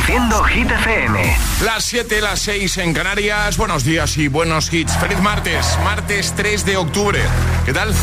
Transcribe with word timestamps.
Reproduciendo 0.00 0.42
Hit 0.44 0.70
FM. 0.70 1.36
Las 1.62 1.84
7, 1.84 2.20
las 2.22 2.40
6 2.40 2.78
en 2.78 2.94
Canarias. 2.94 3.56
Buenos 3.58 3.84
días 3.84 4.16
y 4.16 4.28
buenos 4.28 4.72
hits. 4.72 4.96
Feliz 4.96 5.20
martes, 5.20 5.78
martes 5.84 6.32
3 6.36 6.64
de 6.64 6.76
octubre. 6.78 7.20
¿Qué 7.66 7.72
tal? 7.74 7.94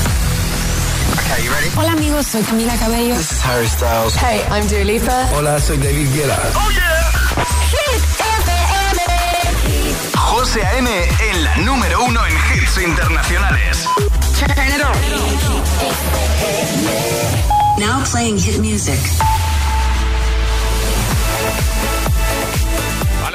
Hola 1.76 1.94
amigos, 1.94 2.28
soy 2.28 2.44
Camila 2.44 2.76
Cabello. 2.78 3.16
This 3.16 3.32
is 3.32 3.46
Harry 3.46 3.68
Styles. 3.68 4.16
Hey, 4.16 4.42
I'm 4.52 4.68
Dua 4.68 4.84
Lipa. 4.84 5.30
Hola, 5.36 5.60
soy 5.60 5.78
David 5.78 6.08
Guetta. 6.14 6.40
Oh 6.56 6.70
yeah. 6.72 7.12
Hit 7.72 8.04
FM. 8.40 9.02
José 10.16 10.64
A.M. 10.66 10.90
en 11.32 11.44
la 11.44 11.58
número 11.58 12.04
uno 12.04 12.22
en 12.28 12.34
hits 12.54 12.78
internacionales. 12.78 13.88
Now 17.80 18.04
playing 18.06 18.38
hit 18.38 18.60
music. 18.60 19.00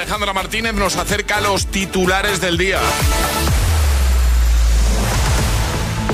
Alejandra 0.02 0.33
Martínez 0.33 0.74
nos 0.74 0.97
acerca 0.97 1.37
a 1.37 1.41
los 1.41 1.66
titulares 1.66 2.41
del 2.41 2.59
día. 2.59 2.80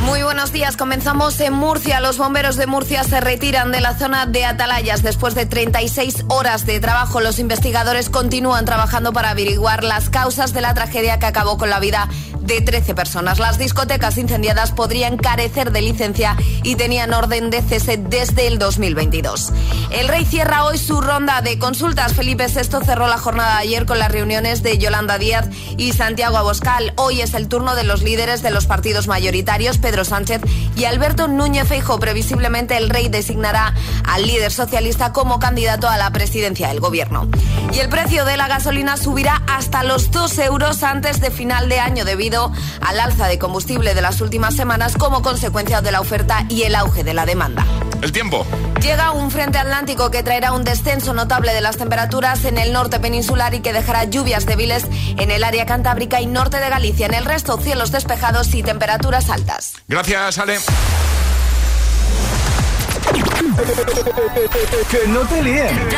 Muy 0.09 0.23
buenos 0.23 0.53
días. 0.53 0.79
Comenzamos 0.79 1.39
en 1.41 1.53
Murcia. 1.53 2.01
Los 2.01 2.17
bomberos 2.17 2.57
de 2.57 2.67
Murcia 2.67 3.05
se 3.05 3.21
retiran 3.21 3.73
de 3.73 3.83
la 3.83 3.95
zona 3.95 4.25
de 4.25 4.47
Atalayas 4.47 5.03
después 5.03 5.35
de 5.35 5.45
36 5.45 6.25
horas 6.29 6.65
de 6.65 6.81
trabajo. 6.81 7.21
Los 7.21 7.39
investigadores 7.39 8.09
continúan 8.09 8.65
trabajando 8.65 9.13
para 9.13 9.31
averiguar 9.31 9.85
las 9.85 10.09
causas 10.09 10.55
de 10.55 10.63
la 10.63 10.73
tragedia 10.73 11.19
que 11.19 11.27
acabó 11.27 11.59
con 11.59 11.69
la 11.69 11.79
vida 11.79 12.09
de 12.41 12.63
13 12.63 12.95
personas. 12.95 13.39
Las 13.39 13.59
discotecas 13.59 14.17
incendiadas 14.17 14.73
podrían 14.73 15.19
carecer 15.19 15.71
de 15.71 15.83
licencia 15.83 16.35
y 16.63 16.77
tenían 16.77 17.13
orden 17.13 17.51
de 17.51 17.61
cese 17.61 17.99
desde 17.99 18.47
el 18.47 18.59
2022. 18.59 19.53
El 19.91 20.09
rey 20.09 20.25
cierra 20.25 20.65
hoy 20.65 20.79
su 20.79 21.03
ronda 21.03 21.43
de 21.43 21.59
consultas. 21.59 22.15
Felipe 22.15 22.47
VI 22.47 22.85
cerró 22.87 23.07
la 23.07 23.19
jornada 23.19 23.57
de 23.57 23.63
ayer 23.65 23.85
con 23.85 23.99
las 23.99 24.11
reuniones 24.11 24.63
de 24.63 24.79
Yolanda 24.79 25.19
Díaz 25.19 25.49
y 25.77 25.93
Santiago 25.93 26.39
Aboscal. 26.39 26.95
Hoy 26.97 27.21
es 27.21 27.35
el 27.35 27.49
turno 27.49 27.75
de 27.75 27.85
los 27.85 28.03
líderes 28.03 28.41
de 28.41 28.51
los 28.51 28.67
partidos 28.67 29.09
mayoritarios, 29.09 29.77
Pedro 29.77 29.98
Sánchez 30.05 30.41
y 30.77 30.85
Alberto 30.85 31.29
Núñez 31.29 31.69
Feijo. 31.69 31.99
Previsiblemente 31.99 32.77
el 32.77 32.91
rey 32.91 33.09
designará 33.09 33.75
al 34.05 34.27
líder 34.27 34.53
socialista 34.53 35.13
como 35.13 35.39
candidato 35.39 35.89
a 35.89 35.97
la 35.97 36.11
presidencia 36.11 36.69
del 36.69 36.81
gobierno. 36.81 37.29
Y 37.73 37.79
el 37.81 37.89
precio 37.89 38.25
de 38.25 38.37
la 38.37 38.49
gasolina 38.49 38.97
subirá 38.97 39.43
hasta 39.47 39.83
los 39.83 40.11
2 40.11 40.39
euros 40.39 40.83
antes 40.83 41.21
de 41.21 41.31
final 41.31 41.69
de 41.69 41.81
año 41.81 42.05
debido 42.05 42.53
al 42.81 43.01
alza 43.01 43.27
de 43.27 43.39
combustible 43.39 43.95
de 43.95 44.03
las 44.03 44.21
últimas 44.21 44.55
semanas 44.55 44.97
como 44.97 45.23
consecuencia 45.23 45.81
de 45.81 45.93
la 45.93 46.01
oferta 46.01 46.47
y 46.49 46.63
el 46.63 46.75
auge 46.75 47.05
de 47.05 47.15
la 47.15 47.27
demanda. 47.27 47.65
El 48.01 48.13
tiempo. 48.13 48.47
Llega 48.81 49.11
un 49.11 49.31
frente 49.31 49.59
atlántico 49.59 50.11
que 50.11 50.23
traerá 50.23 50.53
un 50.53 50.63
descenso 50.63 51.13
notable 51.13 51.53
de 51.53 51.61
las 51.61 51.77
temperaturas 51.77 52.45
en 52.45 52.59
el 52.59 52.73
norte 52.73 53.01
peninsular 53.01 53.55
y 53.55 53.61
que 53.61 53.73
dejará 53.73 54.05
lluvias 54.05 54.47
débiles 54.47 54.87
en 55.17 55.31
el 55.31 55.43
área 55.43 55.67
cantábrica 55.67 56.21
y 56.21 56.27
norte 56.27 56.61
de 56.61 56.69
Galicia. 56.69 57.07
En 57.07 57.15
el 57.15 57.25
resto, 57.25 57.59
cielos 57.59 57.91
despejados 57.91 58.55
y 58.55 58.63
temperaturas 58.63 59.31
altas. 59.31 59.75
Gracias, 59.89 60.39
Ale. 60.39 60.59
que 64.91 65.09
no 65.09 65.21
te 65.21 65.43
líen. 65.43 65.89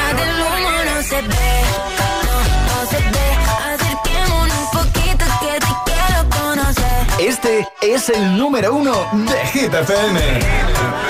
Este 7.19 7.69
es 7.83 8.09
el 8.11 8.39
número 8.39 8.75
uno 8.75 8.93
de 9.13 9.47
Hit 9.49 9.75
FM. 9.75 11.10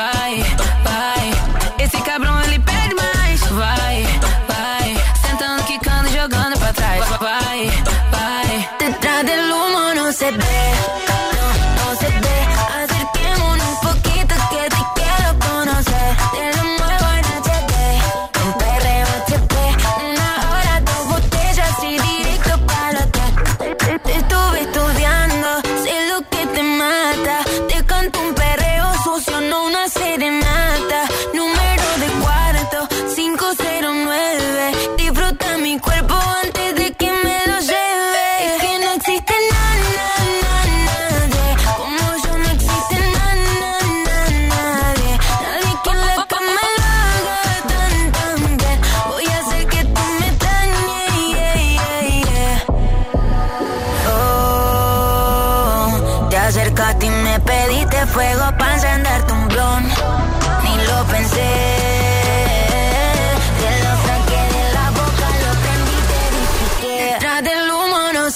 right 0.00 0.49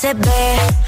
se 0.05 0.13
ve, 0.13 0.84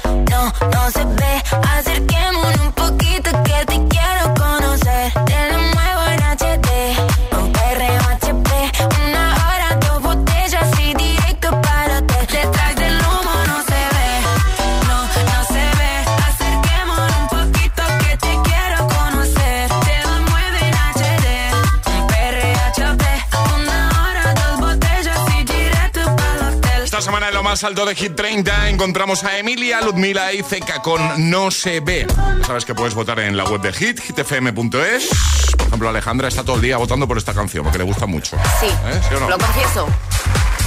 alto 27.63 27.85
de 27.85 27.95
Hit 27.95 28.15
30 28.15 28.69
encontramos 28.69 29.23
a 29.23 29.37
Emilia, 29.37 29.81
Ludmila 29.81 30.33
y 30.33 30.43
Zeca 30.43 30.81
con 30.81 31.29
No 31.29 31.49
se 31.51 31.79
ve. 31.79 32.05
Sabes 32.45 32.65
que 32.65 32.75
puedes 32.75 32.93
votar 32.93 33.19
en 33.19 33.35
la 33.37 33.45
web 33.45 33.61
de 33.61 33.73
Hit, 33.73 33.99
hitfm.es. 34.01 35.09
Por 35.57 35.67
ejemplo, 35.67 35.89
Alejandra 35.89 36.27
está 36.27 36.43
todo 36.43 36.55
el 36.57 36.61
día 36.61 36.77
votando 36.77 37.07
por 37.07 37.17
esta 37.17 37.33
canción 37.33 37.63
porque 37.63 37.77
le 37.79 37.83
gusta 37.83 38.05
mucho. 38.05 38.37
Sí, 38.59 38.67
¿Eh? 38.67 39.01
¿Sí 39.07 39.15
o 39.15 39.19
no? 39.19 39.29
lo 39.29 39.37
confieso. 39.37 39.87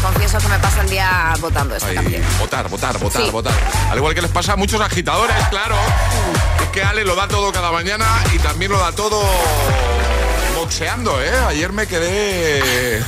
Confieso 0.03 0.39
que 0.39 0.49
me 0.49 0.59
paso 0.59 0.81
el 0.81 0.89
día 0.91 1.35
votando 1.41 1.77
esta 1.77 1.89
Ahí, 1.89 1.95
canción. 1.97 2.23
votar, 2.39 2.69
votar, 2.69 2.99
votar, 2.99 3.23
Sí. 3.23 3.31
votar. 3.31 3.53
Al 3.91 3.99
igual 3.99 4.15
que 4.15 4.23
les 4.23 4.31
pasa 4.31 4.55
a 4.55 4.57
muchos 4.57 4.81
agitadores, 4.81 5.37
claro. 5.51 5.77
Es 6.63 6.69
que 6.69 6.83
Ale 6.83 7.05
lo 7.05 7.15
da 7.15 7.29
todo 7.29 7.53
cada 7.53 7.71
mañana 7.71 8.07
y 8.35 8.39
también 8.39 8.73
lo 8.73 8.79
da 8.79 8.93
todo 8.93 9.23
boxeando, 10.57 11.23
¿eh? 11.23 11.31
Ayer 11.49 11.73
me 11.73 11.87
quedé... 11.87 13.03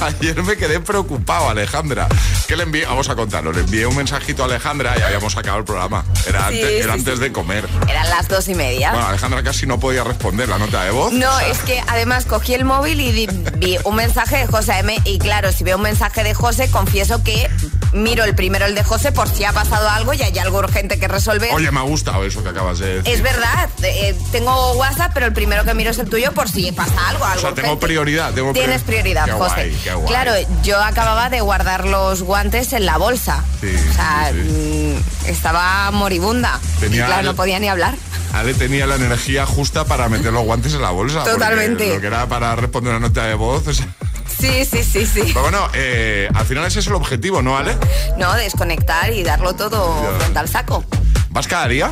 Ayer 0.00 0.42
me 0.42 0.56
quedé 0.56 0.80
preocupado, 0.80 1.48
Alejandra. 1.50 2.08
¿Qué 2.46 2.56
le 2.56 2.62
envié? 2.64 2.86
Vamos 2.86 3.08
a 3.08 3.14
contarlo. 3.16 3.52
Le 3.52 3.60
envié 3.60 3.86
un 3.86 3.96
mensajito 3.96 4.42
a 4.42 4.46
Alejandra 4.46 4.94
y 4.98 5.02
habíamos 5.02 5.36
acabado 5.36 5.58
el 5.60 5.64
programa. 5.64 6.04
Era, 6.26 6.48
Sí, 6.48 6.60
antes, 6.60 6.70
era 6.84 6.92
sí, 6.94 6.98
antes 7.00 7.14
sí. 7.14 7.20
de 7.20 7.32
comer. 7.32 7.68
Eran 7.88 8.08
las 8.10 8.28
dos 8.28 8.48
y 8.48 8.54
media. 8.54 8.92
Bueno, 8.92 9.06
Alejandra 9.08 9.42
casi 9.42 9.66
no 9.66 9.78
podía 9.80 10.04
responder 10.04 10.48
la 10.48 10.58
nota 10.58 10.84
de 10.84 10.90
voz. 10.90 11.12
No, 11.12 11.38
es 11.40 11.58
que 11.60 11.82
además 11.88 12.24
cogí 12.26 12.54
el 12.54 12.64
móvil 12.64 13.00
y 13.00 13.12
vi 13.12 13.78
un 13.84 13.96
mensaje 13.96 14.38
de 14.38 14.46
José 14.46 14.78
M. 14.80 14.96
Y 15.04 15.18
claro, 15.18 15.52
si 15.52 15.64
veo 15.64 15.76
un 15.76 15.82
mensaje 15.82 16.22
de 16.24 16.34
José, 16.34 16.70
confieso 16.70 17.22
que 17.22 17.50
miro 17.92 18.24
el 18.24 18.34
primero 18.34 18.66
el 18.66 18.74
de 18.74 18.84
José 18.84 19.12
por 19.12 19.28
si 19.28 19.44
ha 19.44 19.52
pasado 19.52 19.88
algo 19.88 20.12
y 20.14 20.22
hay 20.22 20.38
algo 20.38 20.58
urgente 20.58 20.98
que 20.98 21.08
resolver. 21.08 21.50
Oye, 21.54 21.70
me 21.70 21.80
ha 21.80 21.84
gustado 21.84 22.24
eso 22.24 22.42
que 22.42 22.48
acabas 22.50 22.78
de 22.78 22.96
decir. 23.02 23.12
Es 23.14 23.22
verdad, 23.22 23.68
eh, 23.82 24.14
tengo 24.32 24.72
WhatsApp, 24.74 25.12
pero 25.14 25.26
el 25.26 25.32
primero 25.32 25.64
que 25.64 25.74
miro 25.74 25.90
es 25.90 25.98
el 25.98 26.08
tuyo 26.08 26.32
por 26.32 26.48
si 26.48 26.72
pasa 26.72 27.08
algo. 27.08 27.24
algo 27.24 27.38
O 27.38 27.40
sea, 27.40 27.54
tengo 27.54 27.78
prioridad. 27.78 28.32
Tengo 28.32 28.52
Tienes 28.52 28.82
prioridad, 28.82 29.24
Qué 29.26 29.32
José. 29.32 29.54
guay, 29.54 29.80
qué 29.84 29.94
guay. 29.94 30.06
Claro, 30.08 30.32
yo 30.62 30.82
acababa 30.82 31.28
de 31.30 31.40
guardar 31.40 31.86
los 31.86 32.22
guantes 32.22 32.72
en 32.72 32.86
la 32.86 32.96
bolsa. 32.98 33.44
Sí, 33.60 33.68
o 33.90 33.94
sea, 33.94 34.30
sí, 34.32 34.94
mm, 35.26 35.28
estaba 35.28 35.90
moribunda. 35.90 36.60
Tenía 36.80 37.02
Y 37.04 37.06
claro, 37.06 37.20
el- 37.20 37.26
no 37.26 37.34
podía 37.36 37.58
ni 37.58 37.68
hablar. 37.68 37.94
Ale 38.32 38.52
tenía 38.54 38.86
la 38.86 38.96
energía 38.96 39.46
justa 39.46 39.84
para 39.86 40.08
meter 40.08 40.32
los 40.32 40.44
guantes 40.44 40.74
en 40.74 40.82
la 40.82 40.90
bolsa. 40.90 41.24
Totalmente. 41.24 41.94
Lo 41.94 42.00
que 42.00 42.06
era 42.06 42.26
para 42.26 42.54
responder 42.56 42.94
una 42.94 43.08
nota 43.08 43.24
de 43.24 43.34
voz. 43.34 43.66
o 43.66 43.72
sea. 43.72 43.86
Sí, 44.28 44.64
sí, 44.64 44.82
sí, 44.84 45.06
sí. 45.06 45.22
Pero 45.26 45.42
bueno, 45.42 45.68
eh, 45.74 46.28
al 46.34 46.44
final 46.46 46.64
ese 46.66 46.80
es 46.80 46.86
el 46.86 46.94
objetivo, 46.94 47.42
¿no, 47.42 47.56
Ale? 47.56 47.76
No, 48.18 48.34
desconectar 48.34 49.12
y 49.12 49.22
darlo 49.22 49.54
todo 49.54 50.02
Ya. 50.02 50.18
frente 50.18 50.38
al 50.38 50.48
saco. 50.48 50.84
¿Vas 51.30 51.46
cada 51.46 51.68
día? 51.68 51.90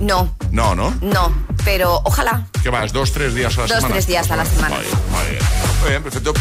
No, 0.00 0.34
No, 0.50 0.74
¿no? 0.74 0.94
no, 1.00 1.32
pero 1.64 2.00
ojalá. 2.04 2.46
¿Qué 2.62 2.68
vas? 2.70 2.92
¿Dos, 2.92 3.12
tres 3.12 3.34
días 3.34 3.56
a 3.58 3.62
la 3.62 3.66
Dos, 3.68 3.76
semana? 3.76 3.94
tres 3.94 4.06
días 4.06 4.30
a 4.30 4.36
la 4.36 4.44
semana. 4.44 4.76
Muy 4.76 4.84
bien, 4.84 4.98
muy 5.10 5.30
bien. 5.30 5.42
Muy 5.80 5.88
bien, 5.90 6.02
perfecto. 6.02 6.32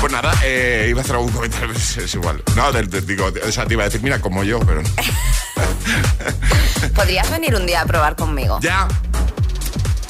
Pues 0.00 0.12
nada, 0.12 0.32
eh, 0.44 0.86
iba 0.90 1.00
a 1.00 1.04
hacer 1.04 1.16
algún 1.16 1.32
comentario, 1.32 1.72
es, 1.76 1.96
es 1.98 2.14
igual. 2.14 2.42
No, 2.54 2.70
te, 2.72 2.86
te 2.86 3.00
digo, 3.02 3.30
o 3.46 3.52
sea, 3.52 3.66
te 3.66 3.74
iba 3.74 3.82
a 3.82 3.86
decir, 3.86 4.02
mira, 4.02 4.20
como 4.20 4.44
yo, 4.44 4.60
pero 4.60 4.82
no. 4.82 4.88
¿Podrías 6.94 7.30
venir 7.30 7.54
un 7.54 7.66
día 7.66 7.82
a 7.82 7.86
probar 7.86 8.16
conmigo? 8.16 8.58
ya. 8.60 8.88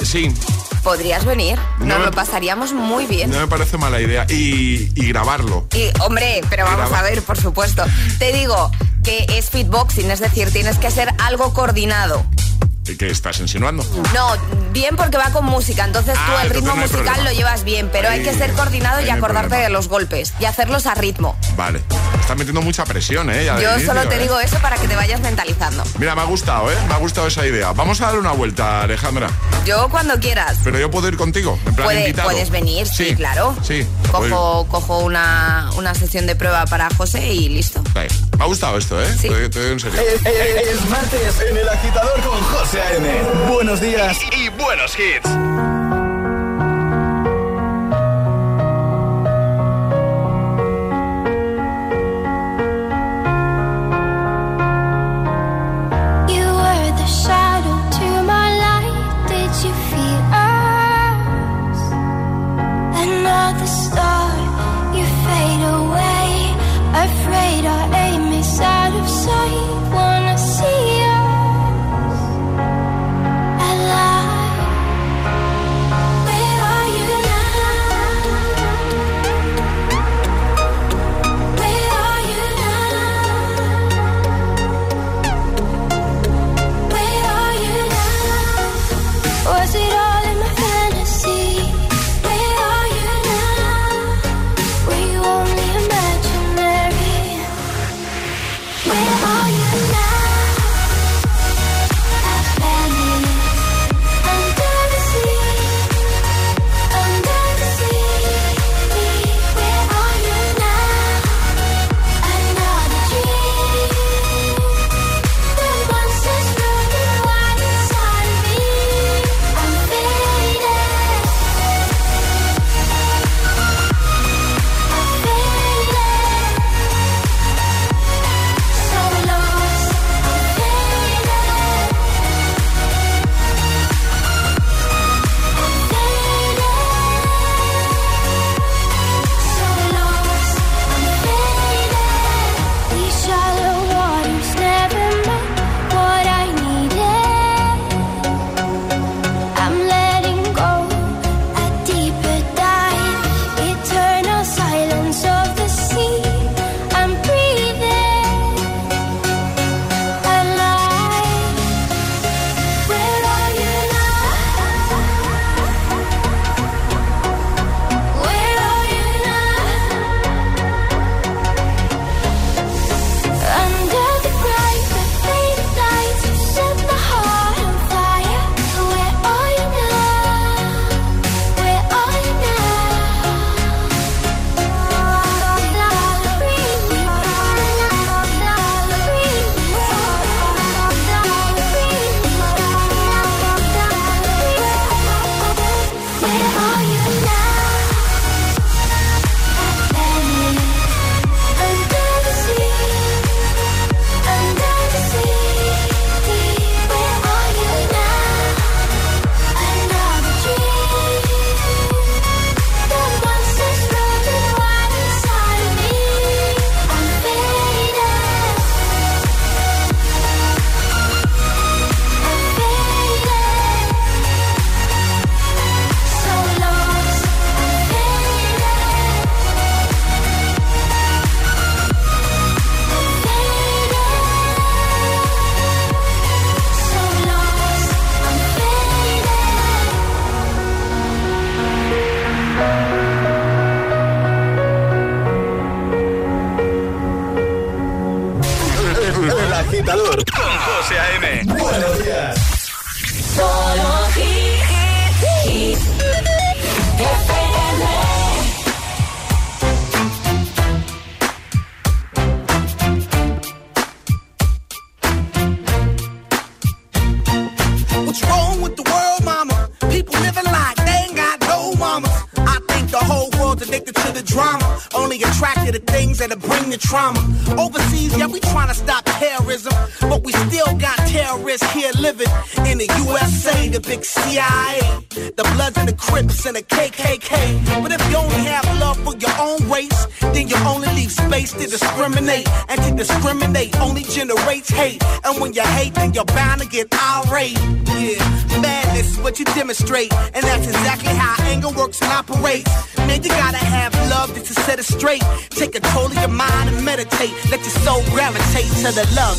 Sí, 0.01 0.33
¿Podrías 0.87 1.25
venir? 1.25 1.59
No 1.79 1.85
Nos 1.85 1.99
me- 1.99 2.05
lo 2.05 2.11
pasaríamos 2.11 2.71
muy 2.71 3.05
bien. 3.07 3.29
no 3.29 3.39
me 3.41 3.47
parece 3.47 3.77
mala 3.77 3.99
idea. 3.99 4.25
Y, 4.29 4.89
y 4.95 5.07
grabarlo. 5.09 5.67
Y, 5.75 5.89
hombre, 6.01 6.39
pero 6.49 6.63
vamos 6.63 6.79
Graba- 6.89 6.99
a 6.99 7.01
ver, 7.01 7.21
por 7.23 7.37
supuesto. 7.37 7.83
Te 8.19 8.31
digo 8.31 8.71
que 9.03 9.25
es 9.37 9.49
fitboxing, 9.49 10.09
es 10.11 10.21
decir, 10.21 10.49
tienes 10.53 10.77
que 10.77 10.89
ser 10.89 11.13
algo 11.17 11.53
coordinado. 11.53 12.25
¿Qué 12.95 13.09
estás 13.09 13.39
insinuando? 13.39 13.83
No, 14.13 14.27
bien 14.71 14.95
porque 14.95 15.17
va 15.17 15.31
con 15.31 15.45
música, 15.45 15.83
entonces 15.83 16.13
tú 16.13 16.31
Ah, 16.37 16.43
el 16.43 16.49
ritmo 16.51 16.67
no 16.69 16.75
musical 16.77 17.03
problema. 17.05 17.29
lo 17.29 17.35
llevas 17.35 17.63
bien, 17.63 17.89
pero 17.91 18.07
hay 18.09 18.19
Ahí- 18.19 18.25
que 18.25 18.33
ser 18.33 18.53
coordinado 18.53 18.97
ahí 18.99 19.07
y 19.07 19.09
acordarte 19.09 19.55
de 19.55 19.69
los 19.69 19.87
golpes 19.89 20.33
y 20.39 20.45
hacerlos 20.45 20.85
a 20.85 20.95
ritmo. 20.95 21.37
Vale. 21.55 21.81
Estás 22.21 22.37
metiendo 22.37 22.61
mucha 22.61 22.85
presión, 22.85 23.29
¿eh? 23.29 23.45
Ya 23.45 23.59
Yo 23.59 23.71
inicio, 23.71 23.87
solo 23.93 24.07
te 24.07 24.15
¿eh? 24.15 24.19
digo 24.19 24.39
eso 24.39 24.57
para 24.59 24.77
que 24.77 24.87
te 24.87 24.95
vayas 24.95 25.19
mentalizando. 25.21 25.83
Mira, 25.97 26.13
me 26.15 26.21
ha 26.21 26.25
gustado, 26.25 26.71
¿eh? 26.71 26.75
Me 26.87 26.93
ha 26.93 26.97
gustado 26.97 27.27
esa 27.27 27.45
idea. 27.45 27.71
Vamos 27.73 27.99
a 28.01 28.05
darle 28.07 28.19
una 28.19 28.31
vuelta, 28.33 28.81
Alejandra. 28.83 29.29
Yo 29.65 29.87
cuando 29.89 30.19
quieras. 30.19 30.57
Pero 30.63 30.77
yo 30.79 30.91
puedo 30.91 31.07
ir 31.07 31.17
contigo, 31.17 31.57
en 31.65 31.73
plan 31.75 31.85
Puede- 31.87 31.99
invitado. 32.01 32.29
puedes 32.29 32.49
venir, 32.49 32.87
sí, 32.87 33.15
claro. 33.15 33.55
Sí. 33.63 33.85
Cojo, 34.11 34.67
cojo 34.69 34.99
una, 34.99 35.69
una 35.77 35.93
sesión 35.95 36.25
de 36.27 36.35
prueba 36.35 36.65
para 36.65 36.89
José 36.95 37.33
y 37.33 37.49
listo. 37.49 37.81
Vale. 37.93 38.09
Me 38.37 38.43
ha 38.43 38.47
gustado 38.47 38.77
esto, 38.77 39.01
¿eh? 39.01 39.07
Sí. 39.19 39.27
Te, 39.29 39.49
te 39.49 39.59
digo 39.59 39.71
en 39.73 39.79
serio. 39.79 39.99
Es, 39.99 40.25
es- 40.25 40.67
es 40.67 40.89
martes 40.89 41.41
en 41.49 41.57
el 41.57 41.67
agitador 41.69 42.21
con 42.21 42.39
José 42.41 42.81
A.M. 42.81 43.09
Buenos 43.49 43.81
días 43.81 44.17
y, 44.31 44.43
y 44.45 44.49
buenos 44.49 44.93
hits. 44.97 45.29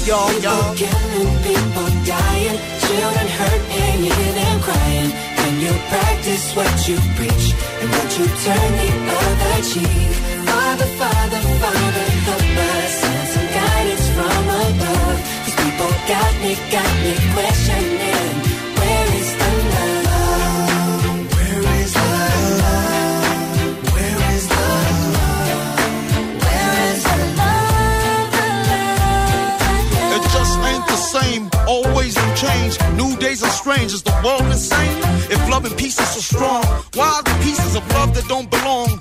The 0.09 0.15
love, 0.15 0.48
of 37.79 37.89
love 37.93 38.15
that 38.15 38.27
don't 38.29 38.51
belong? 38.51 39.01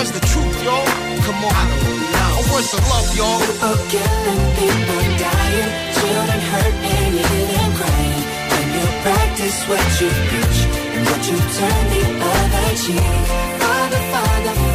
What's 0.00 0.12
the 0.12 0.26
truth, 0.32 0.64
y'all? 0.64 0.86
Come 1.28 1.44
on. 1.44 1.52
I 1.52 1.64
don't 1.76 2.08
know. 2.08 2.56
What's 2.56 2.72
the 2.72 2.80
love, 2.88 3.12
y'all? 3.20 3.36
People 3.36 3.76
killing, 3.92 4.42
people 4.56 5.02
dying, 5.20 5.70
children 5.92 6.40
hurt 6.40 6.74
and 6.88 7.20
you 7.20 7.64
crying. 7.76 8.24
When 8.48 8.66
you 8.80 8.86
practice 9.04 9.58
what 9.68 9.84
you 10.00 10.08
preach 10.08 10.60
and 10.96 11.04
what 11.04 11.20
you 11.28 11.36
turn 11.36 11.84
the 11.92 12.02
other 12.16 12.68
cheek. 12.80 13.12
Father, 13.60 14.02
Father, 14.08 14.69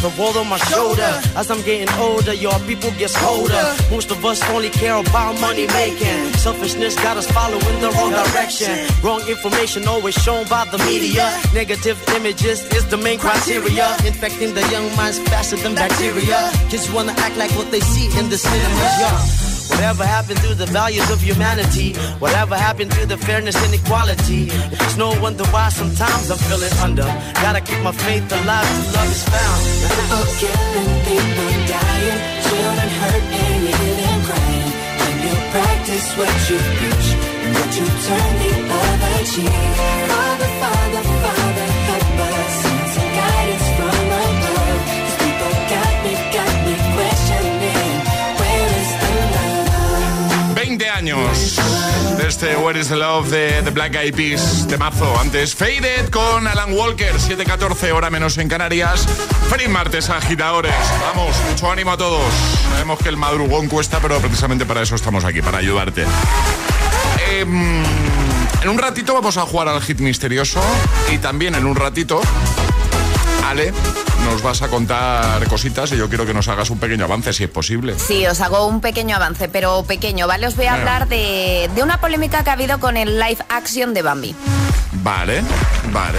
the 0.00 0.08
world 0.18 0.36
on 0.36 0.48
my 0.48 0.58
shoulder. 0.72 1.12
As 1.36 1.50
I'm 1.50 1.62
getting 1.62 1.92
older, 1.98 2.32
your 2.32 2.58
people 2.60 2.90
get 2.98 3.12
colder. 3.12 3.64
Most 3.90 4.10
of 4.10 4.24
us 4.24 4.40
only 4.50 4.70
care 4.70 4.96
about 4.96 5.40
money 5.40 5.66
making. 5.68 6.32
Selfishness 6.34 6.94
got 6.96 7.16
us 7.16 7.30
following 7.30 7.80
the 7.80 7.90
wrong 7.96 8.12
direction. 8.12 8.72
Wrong 9.04 9.20
information 9.28 9.86
always 9.86 10.14
shown 10.14 10.46
by 10.48 10.64
the 10.72 10.78
media. 10.78 11.28
Negative 11.54 11.98
images 12.16 12.64
is 12.72 12.86
the 12.88 12.96
main 12.96 13.18
criteria. 13.18 13.86
Infecting 14.04 14.54
the 14.54 14.64
young 14.70 14.88
minds 14.96 15.18
faster 15.30 15.56
than 15.56 15.74
bacteria. 15.74 16.50
Kids 16.70 16.90
wanna 16.90 17.12
act 17.18 17.36
like 17.36 17.50
what 17.52 17.70
they 17.70 17.80
see 17.80 18.06
in 18.18 18.28
the 18.30 18.38
cinema. 18.38 18.86
Yeah. 19.04 19.50
Whatever 19.70 20.04
happened 20.04 20.40
to 20.40 20.54
the 20.54 20.66
values 20.66 21.08
of 21.10 21.22
humanity? 21.22 21.94
Whatever 22.18 22.56
happened 22.56 22.90
to 22.92 23.06
the 23.06 23.16
fairness 23.16 23.56
and 23.64 23.72
equality? 23.72 24.48
It's 24.50 24.96
no 24.96 25.08
wonder 25.22 25.44
why 25.54 25.68
sometimes 25.68 26.30
I'm 26.30 26.38
feeling 26.38 26.72
under. 26.82 27.08
Gotta 27.40 27.60
keep 27.60 27.80
my 27.82 27.92
faith 27.92 28.30
alive 28.32 28.66
till 28.66 28.92
love 28.92 29.10
is 29.10 29.22
found. 29.24 29.89
Este 52.42 52.56
Where 52.56 52.80
is 52.80 52.88
the 52.88 52.96
Love 52.96 53.28
de 53.28 53.60
The 53.62 53.70
Black 53.70 53.94
Eyed 53.96 54.14
Peas, 54.14 54.66
temazo. 54.66 55.20
Antes 55.20 55.54
Faded 55.54 56.08
con 56.08 56.46
Alan 56.46 56.72
Walker, 56.72 57.12
7.14 57.12 57.92
hora 57.92 58.08
menos 58.08 58.38
en 58.38 58.48
Canarias. 58.48 59.06
Feliz 59.50 59.68
martes, 59.68 60.08
agitadores. 60.08 60.72
Vamos, 61.02 61.36
mucho 61.50 61.70
ánimo 61.70 61.90
a 61.90 61.98
todos. 61.98 62.32
Sabemos 62.70 62.98
que 63.00 63.10
el 63.10 63.18
madrugón 63.18 63.68
cuesta, 63.68 63.98
pero 64.00 64.18
precisamente 64.20 64.64
para 64.64 64.80
eso 64.80 64.94
estamos 64.94 65.22
aquí, 65.24 65.42
para 65.42 65.58
ayudarte. 65.58 66.06
Em, 67.30 67.82
en 68.62 68.68
un 68.70 68.78
ratito 68.78 69.12
vamos 69.12 69.36
a 69.36 69.42
jugar 69.42 69.68
al 69.68 69.82
hit 69.82 70.00
misterioso 70.00 70.62
y 71.12 71.18
también 71.18 71.54
en 71.56 71.66
un 71.66 71.76
ratito, 71.76 72.22
Ale, 73.44 73.74
nos 74.24 74.42
vas 74.42 74.62
a 74.62 74.68
contar 74.68 75.46
cositas 75.48 75.92
y 75.92 75.96
yo 75.96 76.08
quiero 76.08 76.26
que 76.26 76.34
nos 76.34 76.48
hagas 76.48 76.70
un 76.70 76.78
pequeño 76.78 77.04
avance, 77.04 77.32
si 77.32 77.44
es 77.44 77.50
posible. 77.50 77.98
Sí, 77.98 78.26
os 78.26 78.40
hago 78.40 78.66
un 78.66 78.80
pequeño 78.80 79.16
avance, 79.16 79.48
pero 79.48 79.82
pequeño, 79.84 80.26
¿vale? 80.26 80.46
Os 80.46 80.56
voy 80.56 80.66
a 80.66 80.74
hablar 80.74 81.08
de, 81.08 81.70
de 81.74 81.82
una 81.82 82.00
polémica 82.00 82.44
que 82.44 82.50
ha 82.50 82.54
habido 82.54 82.78
con 82.78 82.96
el 82.96 83.18
live 83.18 83.38
action 83.48 83.94
de 83.94 84.02
Bambi. 84.02 84.34
Vale, 85.02 85.42
vale. 85.92 86.18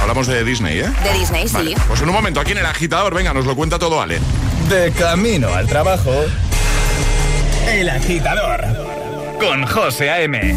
Hablamos 0.00 0.26
de 0.26 0.42
Disney, 0.42 0.80
¿eh? 0.80 0.90
De 1.04 1.12
Disney, 1.12 1.46
sí. 1.46 1.74
Pues 1.86 2.00
en 2.02 2.08
un 2.08 2.14
momento, 2.14 2.40
aquí 2.40 2.52
en 2.52 2.58
el 2.58 2.66
agitador, 2.66 3.14
venga, 3.14 3.32
nos 3.32 3.46
lo 3.46 3.54
cuenta 3.54 3.78
todo 3.78 4.00
Ale. 4.00 4.18
De 4.68 4.90
camino 4.92 5.54
al 5.54 5.66
trabajo. 5.68 6.12
El 7.68 7.88
agitador. 7.88 8.64
Con 9.38 9.64
José 9.66 10.10
A.M. 10.10 10.56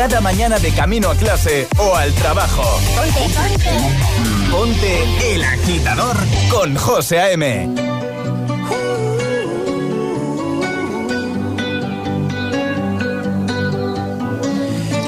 cada 0.00 0.22
mañana 0.22 0.58
de 0.58 0.70
camino 0.70 1.10
a 1.10 1.14
clase 1.14 1.68
o 1.76 1.94
al 1.94 2.10
trabajo. 2.14 2.62
Ponte, 2.96 3.20
ponte. 3.36 4.50
Ponte 4.50 5.34
el 5.34 5.44
agitador 5.44 6.16
con 6.50 6.74
José 6.74 7.20
A.M. 7.20 7.74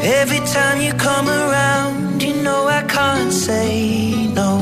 Every 0.05 0.41
time 0.41 0.83
you 0.83 0.93
come 0.99 1.31
around, 1.31 2.23
you 2.23 2.35
know 2.43 2.69
I 2.69 2.83
can't 2.83 3.33
say 3.33 4.29
no. 4.35 4.59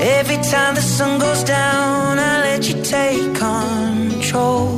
Every 0.00 0.38
time 0.50 0.76
the 0.76 0.80
sun 0.80 1.18
goes 1.18 1.44
down, 1.44 2.18
I 2.18 2.40
let 2.40 2.66
you 2.70 2.82
take 2.82 3.34
control. 3.34 4.77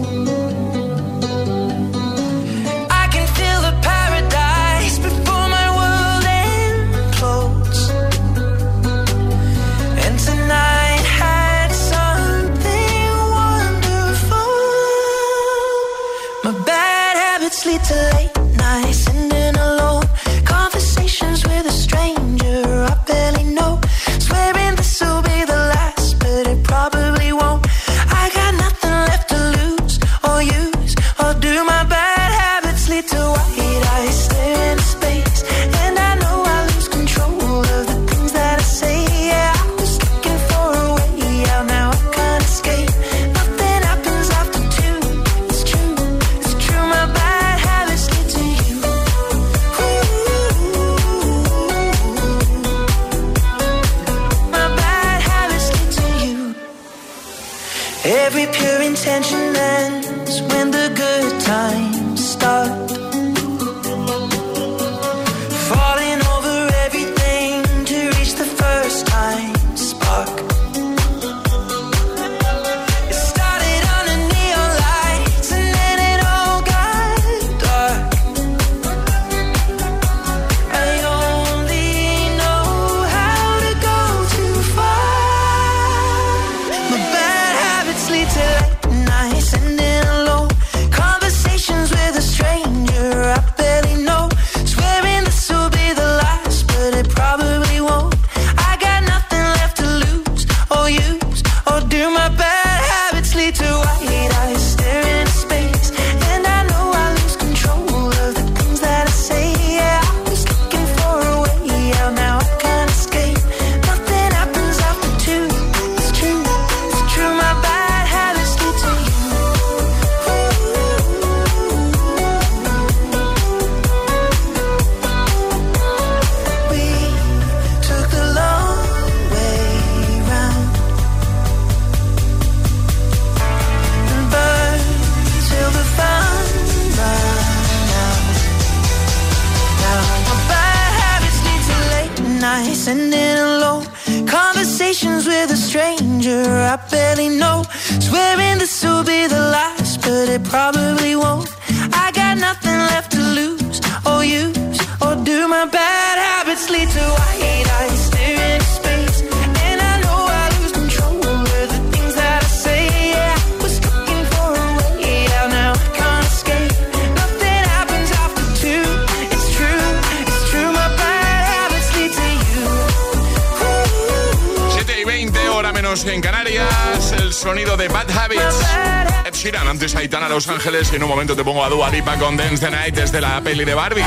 Momento 181.10 181.34
te 181.34 181.42
pongo 181.42 181.64
a 181.64 181.68
Dua 181.68 181.90
Lipa 181.90 182.16
con 182.18 182.36
Dance 182.36 182.64
the 182.64 182.70
Night 182.70 182.94
desde 182.94 183.20
la 183.20 183.40
peli 183.40 183.64
de 183.64 183.74
Barbie. 183.74 184.04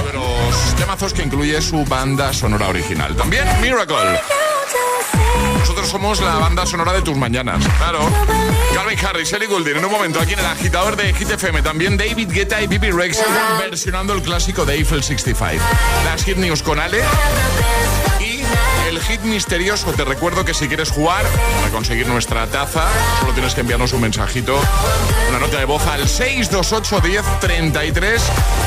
Uno 0.00 0.04
de 0.04 0.12
los 0.12 0.74
temazos 0.74 1.12
que 1.12 1.22
incluye 1.22 1.62
su 1.62 1.84
banda 1.84 2.32
sonora 2.32 2.66
original. 2.66 3.14
También 3.14 3.44
Miracle. 3.60 4.18
Nosotros 5.60 5.88
somos 5.88 6.20
la 6.20 6.34
banda 6.34 6.66
sonora 6.66 6.92
de 6.92 7.02
tus 7.02 7.16
mañanas, 7.16 7.64
claro. 7.78 8.00
Calvin 8.74 8.98
Harris, 9.06 9.32
Ellie 9.32 9.46
Goulding, 9.46 9.76
en 9.76 9.84
un 9.84 9.92
momento 9.92 10.20
aquí 10.20 10.32
en 10.32 10.40
el 10.40 10.46
agitador 10.46 10.96
de 10.96 11.14
Hit 11.14 11.30
FM. 11.30 11.62
También 11.62 11.96
David 11.96 12.32
Guetta 12.32 12.60
y 12.60 12.66
Bibi 12.66 12.90
Rex 12.90 13.22
versionando 13.60 14.12
el 14.12 14.22
clásico 14.22 14.66
de 14.66 14.74
Eiffel 14.74 15.04
65. 15.04 15.62
Las 16.04 16.24
Hit 16.24 16.36
News 16.36 16.64
con 16.64 16.80
Ale 16.80 17.00
hit 19.08 19.22
misterioso. 19.22 19.92
Te 19.92 20.04
recuerdo 20.04 20.44
que 20.44 20.52
si 20.54 20.68
quieres 20.68 20.90
jugar 20.90 21.24
para 21.60 21.72
conseguir 21.72 22.06
nuestra 22.06 22.46
taza, 22.46 22.86
solo 23.20 23.32
tienes 23.32 23.54
que 23.54 23.62
enviarnos 23.62 23.92
un 23.94 24.02
mensajito, 24.02 24.60
una 25.30 25.38
nota 25.38 25.58
de 25.58 25.64
voz 25.64 25.84
al 25.86 26.06
628 26.06 27.00
10 27.00 27.24
33 27.40 28.22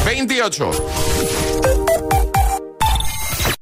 28. 0.05 0.71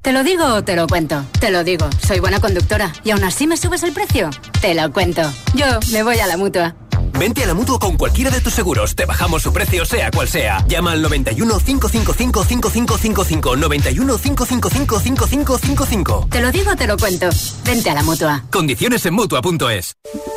¿Te 0.02 0.14
lo 0.14 0.24
digo 0.24 0.46
o 0.46 0.64
te 0.64 0.76
lo 0.76 0.88
cuento? 0.88 1.26
Te 1.40 1.52
lo 1.52 1.64
digo, 1.64 1.88
soy 2.08 2.20
buena 2.20 2.40
conductora. 2.40 2.92
¿Y 3.04 3.12
aún 3.12 3.24
así 3.24 3.46
me 3.46 3.58
subes 3.58 3.84
el 3.84 3.92
precio? 3.92 4.30
Te 4.62 4.74
lo 4.74 4.92
cuento. 4.92 5.22
Yo 5.54 5.66
me 5.92 6.04
voy 6.04 6.20
a 6.20 6.28
la 6.28 6.38
mutua. 6.38 6.76
Vente 7.20 7.44
a 7.44 7.48
la 7.48 7.54
mutua 7.54 7.78
con 7.80 7.98
cualquiera 7.98 8.32
de 8.32 8.40
tus 8.40 8.54
seguros. 8.54 8.96
Te 8.96 9.06
bajamos 9.06 9.42
su 9.42 9.52
precio, 9.52 9.84
sea 9.84 10.10
cual 10.10 10.30
sea. 10.30 10.64
Llama 10.70 10.94
al 10.94 11.02
91 11.02 11.60
555 11.60 12.46
5555. 12.46 13.56
91 13.58 14.18
555 14.18 15.00
5555. 15.02 16.28
Te 16.32 16.40
lo 16.40 16.50
digo, 16.50 16.78
te 16.78 16.88
lo 16.88 16.96
cuento. 16.96 17.28
Vente 17.66 17.90
a 17.90 17.96
la 17.96 18.04
mutua. 18.04 18.44
Condiciones 18.50 19.06
en 19.06 19.16
mutua.es. 19.16 19.96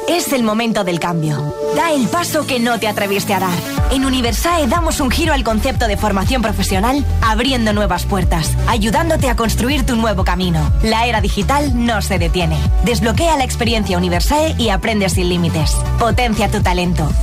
Es 0.09 0.33
el 0.33 0.43
momento 0.43 0.83
del 0.83 0.99
cambio. 0.99 1.55
Da 1.77 1.93
el 1.93 2.09
paso 2.09 2.47
que 2.49 2.59
no 2.59 2.81
te 2.81 2.89
atreviste 2.89 3.33
a 3.33 3.39
dar. 3.39 3.59
En 3.93 4.05
Universae 4.05 4.67
damos 4.67 4.99
un 4.99 5.11
giro 5.11 5.33
al 5.33 5.45
concepto 5.45 5.87
de 5.87 5.97
formación 5.97 6.43
profesional, 6.43 7.07
abriendo 7.23 7.73
nuevas 7.73 8.07
puertas, 8.07 8.51
ayudándote 8.67 9.31
a 9.31 9.37
construir 9.37 9.87
tu 9.87 9.95
nuevo 9.95 10.25
camino. 10.25 10.73
La 10.83 11.07
era 11.07 11.21
digital 11.21 11.87
no 11.87 12.03
se 12.03 12.19
detiene. 12.19 12.59
Desbloquea 12.85 13.37
la 13.37 13.45
experiencia 13.45 13.97
Universae 13.97 14.57
y 14.59 14.71
aprende 14.71 15.09
sin 15.09 15.29
límites. 15.29 15.77
Potencia 16.01 16.51
tu 16.51 16.61
talento. 16.61 16.72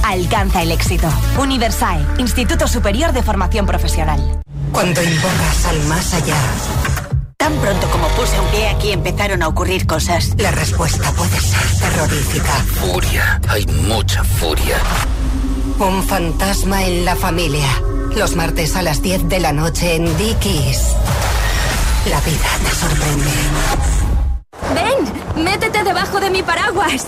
Alcanza 0.03 0.61
el 0.61 0.71
éxito. 0.71 1.07
Universae, 1.39 2.05
Instituto 2.19 2.67
Superior 2.67 3.13
de 3.13 3.23
Formación 3.23 3.65
Profesional. 3.65 4.41
Cuando 4.71 5.01
invocas 5.01 5.65
al 5.65 5.79
más 5.85 6.13
allá, 6.13 6.35
Tan 7.37 7.53
pronto 7.55 7.89
como 7.89 8.07
puse 8.09 8.39
un 8.39 8.45
pie 8.47 8.67
aquí 8.67 8.91
empezaron 8.91 9.41
a 9.41 9.47
ocurrir 9.47 9.87
cosas. 9.87 10.33
la 10.37 10.51
respuesta 10.51 11.11
puede 11.13 11.39
ser 11.39 11.79
terrorífica. 11.79 12.51
Furia, 12.79 13.41
hay 13.47 13.65
mucha 13.87 14.23
furia. 14.23 14.77
Un 15.79 16.03
fantasma 16.03 16.83
en 16.83 17.05
la 17.05 17.15
familia. 17.15 17.67
Los 18.15 18.35
martes 18.35 18.75
a 18.75 18.83
las 18.83 19.01
10 19.01 19.29
de 19.29 19.39
la 19.39 19.51
noche 19.51 19.95
en 19.95 20.15
Dickies. 20.17 20.93
La 22.07 22.19
vida 22.21 22.49
te 22.63 22.75
sorprende. 22.75 23.31
¡Ven! 24.75 25.43
¡Métete 25.43 25.83
debajo 25.83 26.19
de 26.19 26.29
mi 26.29 26.43
paraguas! 26.43 27.07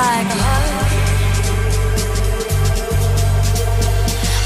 like 0.00 0.32
a 0.36 0.38
heart. 0.46 0.68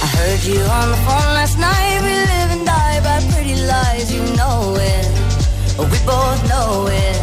I 0.04 0.06
heard 0.18 0.42
you 0.50 0.60
on 0.78 0.86
the 0.94 1.00
phone 1.06 1.30
last 1.38 1.56
night. 1.58 1.98
We 2.06 2.14
live 2.32 2.50
and 2.56 2.64
die 2.66 2.98
by 3.06 3.18
pretty 3.30 3.56
lies, 3.72 4.06
you 4.14 4.22
know 4.40 4.74
it. 4.92 5.04
We 5.92 5.98
both 6.12 6.40
know 6.52 6.70
it. 6.90 7.16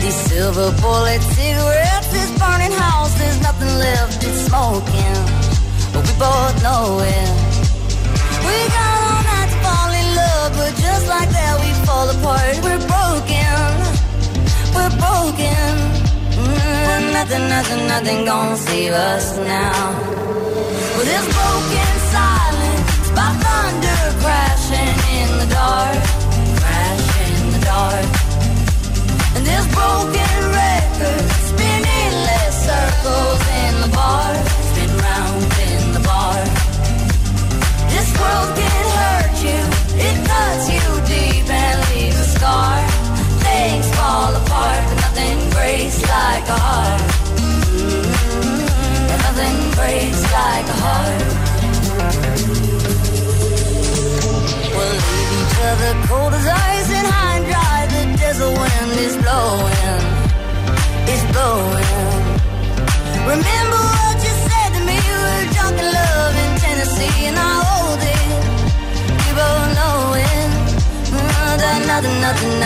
These 0.00 0.18
silver 0.28 0.70
bullet 0.82 1.22
cigarettes, 1.36 2.08
this 2.14 2.30
burning 2.40 2.76
house, 2.84 3.14
there's 3.20 3.40
nothing 3.48 3.72
left, 3.86 4.16
it's 4.28 4.40
smoking. 4.48 5.18
But 5.92 6.02
we 6.08 6.14
both 6.28 6.54
know 6.66 6.84
it. 7.16 7.30
We 8.46 8.56
got 8.76 8.92
all 9.06 9.22
night 9.32 9.50
to 9.52 9.58
fall 9.64 9.90
in 10.00 10.08
love, 10.22 10.50
but 10.60 10.72
just 10.86 11.04
like 11.14 11.30
that 11.38 11.54
we 11.62 11.70
fall 11.86 12.06
apart. 12.16 12.54
We're 12.66 12.84
broken, 12.94 13.58
we're 14.76 14.94
broken. 15.04 15.83
Nothing, 17.14 17.48
nothing, 17.48 17.86
nothing 17.86 18.24
gonna 18.24 18.56
save 18.56 18.92
us 18.92 19.38
now. 19.38 19.92
Well, 20.94 21.06
this 21.12 21.26
broken 21.36 21.92
silence 22.10 23.06
by 23.16 23.30
thunder 23.44 24.02
crashing 24.20 24.96
in 25.18 25.28
the 25.40 25.46
dark, 25.46 26.02
crashing 26.60 27.34
in 27.40 27.46
the 27.54 27.62
dark. 27.64 28.06
And 29.36 29.46
this 29.46 29.64
broken 29.78 30.36
record 30.58 31.24
spinning 31.48 31.86
endless 32.02 32.54
circles 32.68 33.42
in 33.62 33.72
the 33.84 33.90
bar, 33.94 34.34
spin 34.68 34.90
round 35.06 35.42
in 35.70 35.82
the 35.96 36.02
bar. 36.10 36.38
This 37.94 38.08
world 38.18 38.50
can 38.58 38.84
hurt 38.98 39.36
you, 39.48 39.60
it 40.06 40.16
cuts 40.28 40.64
you 40.76 40.86
deep 41.06 41.46
and 41.48 41.78
leaves 41.94 42.18
a 42.18 42.28
scar. 42.36 43.03
Things 43.54 43.88
fall 43.96 44.34
apart, 44.34 44.82
but 44.88 44.98
nothing 45.06 45.38
breaks 45.50 45.98
like 46.02 46.46
a 46.56 46.58
heart. 46.66 47.00
Mm, 47.78 49.12
and 49.12 49.20
nothing 49.26 49.58
breaks 49.78 50.22
like 50.40 50.66
a 50.74 50.78
heart. 50.84 51.22
We'll 54.74 54.96
leave 55.04 55.30
each 55.40 55.56
other 55.70 55.92
cold 56.08 56.32
as 56.34 56.46
ice 56.70 56.90
and 56.98 57.06
high 57.14 57.36
and 57.38 57.46
dry. 57.50 57.80
The 57.94 58.02
desert 58.22 58.54
wind 58.62 58.92
is 59.06 59.14
blowing, 59.22 60.02
it's 61.12 61.24
blowing. 61.32 62.33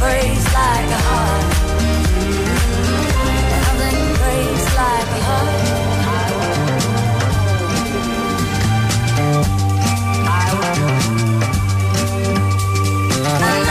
breaks 0.00 0.44
like 0.54 0.90
a 0.98 1.00
heart. 1.08 1.44
Nothing 3.64 4.00
breaks 4.20 4.66
like 4.80 5.10
a 5.16 5.22
heart. 5.28 5.60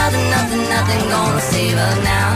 Nothing, 0.00 0.26
nothing, 0.36 0.64
nothing 0.74 1.02
gonna 1.10 1.40
save 1.40 1.76
us 1.76 1.96
now. 2.04 2.30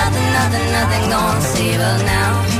Nothing, 0.00 0.28
nothing, 0.38 0.66
nothing 0.76 1.04
gonna 1.08 1.40
save 1.40 1.80
us 1.80 2.02
now. 2.02 2.51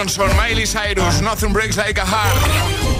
Ronson, 0.00 0.34
Miley 0.34 0.64
Cyrus, 0.64 1.20
Nothing 1.20 1.52
Breaks 1.52 1.76
Like 1.76 1.98
a 1.98 2.04
Heart. 2.06 2.99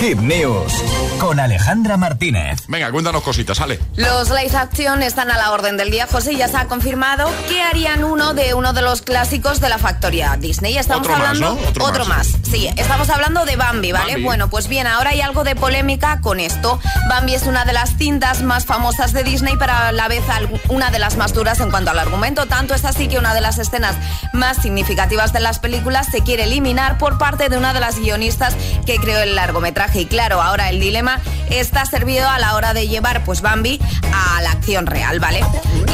Hit 0.00 0.18
News 0.18 0.72
con 1.18 1.40
Alejandra 1.40 1.96
Martínez. 1.96 2.60
Venga, 2.68 2.92
cuéntanos 2.92 3.22
cositas, 3.22 3.56
sale. 3.56 3.80
Los 3.96 4.30
live 4.30 4.56
action 4.56 5.02
están 5.02 5.30
a 5.32 5.36
la 5.36 5.50
orden 5.50 5.76
del 5.76 5.90
día, 5.90 6.06
José. 6.06 6.36
Ya 6.36 6.46
se 6.46 6.56
ha 6.56 6.66
confirmado 6.66 7.28
que 7.48 7.60
harían 7.62 8.04
uno 8.04 8.32
de 8.34 8.54
uno 8.54 8.72
de 8.72 8.82
los 8.82 9.02
clásicos 9.02 9.60
de 9.60 9.68
la 9.68 9.78
factoría 9.78 10.36
Disney. 10.38 10.78
Estamos 10.78 11.06
Otro 11.08 11.18
más, 11.18 11.28
hablando 11.30 11.60
¿no? 11.76 11.84
Otro 11.84 12.04
más. 12.04 12.28
Sí, 12.48 12.70
estamos 12.76 13.10
hablando 13.10 13.44
de 13.44 13.56
Bambi, 13.56 13.90
¿vale? 13.90 14.12
Bambi. 14.12 14.24
Bueno, 14.24 14.48
pues 14.48 14.68
bien, 14.68 14.86
ahora 14.86 15.10
hay 15.10 15.20
algo 15.20 15.42
de 15.42 15.56
polémica 15.56 16.20
con 16.20 16.38
esto. 16.38 16.78
Bambi 17.08 17.34
es 17.34 17.42
una 17.44 17.64
de 17.64 17.72
las 17.72 17.96
cintas 17.96 18.42
más 18.42 18.64
famosas 18.66 19.12
de 19.12 19.24
Disney, 19.24 19.56
pero 19.58 19.72
a 19.72 19.90
la 19.90 20.06
vez 20.06 20.22
una 20.68 20.90
de 20.90 21.00
las 21.00 21.16
más 21.16 21.34
duras 21.34 21.58
en 21.58 21.70
cuanto 21.70 21.90
al 21.90 21.98
argumento. 21.98 22.46
Tanto 22.46 22.74
es 22.74 22.84
así 22.84 23.08
que 23.08 23.18
una 23.18 23.34
de 23.34 23.40
las 23.40 23.58
escenas 23.58 23.96
más 24.32 24.58
significativas 24.58 25.32
de 25.32 25.40
las 25.40 25.58
películas 25.58 26.06
se 26.12 26.22
quiere 26.22 26.44
eliminar 26.44 26.98
por 26.98 27.18
parte 27.18 27.48
de 27.48 27.58
una 27.58 27.72
de 27.72 27.80
las 27.80 27.98
guionistas 27.98 28.54
que 28.86 28.98
creó 28.98 29.18
el 29.18 29.34
largometraje. 29.34 29.87
Y 29.94 30.06
claro, 30.06 30.40
ahora 30.40 30.70
el 30.70 30.80
dilema 30.80 31.20
está 31.50 31.84
servido 31.86 32.28
a 32.28 32.38
la 32.38 32.54
hora 32.54 32.74
de 32.74 32.88
llevar 32.88 33.24
pues 33.24 33.40
Bambi 33.40 33.80
a 34.12 34.42
la 34.42 34.52
acción 34.52 34.86
real, 34.86 35.20
¿vale? 35.20 35.40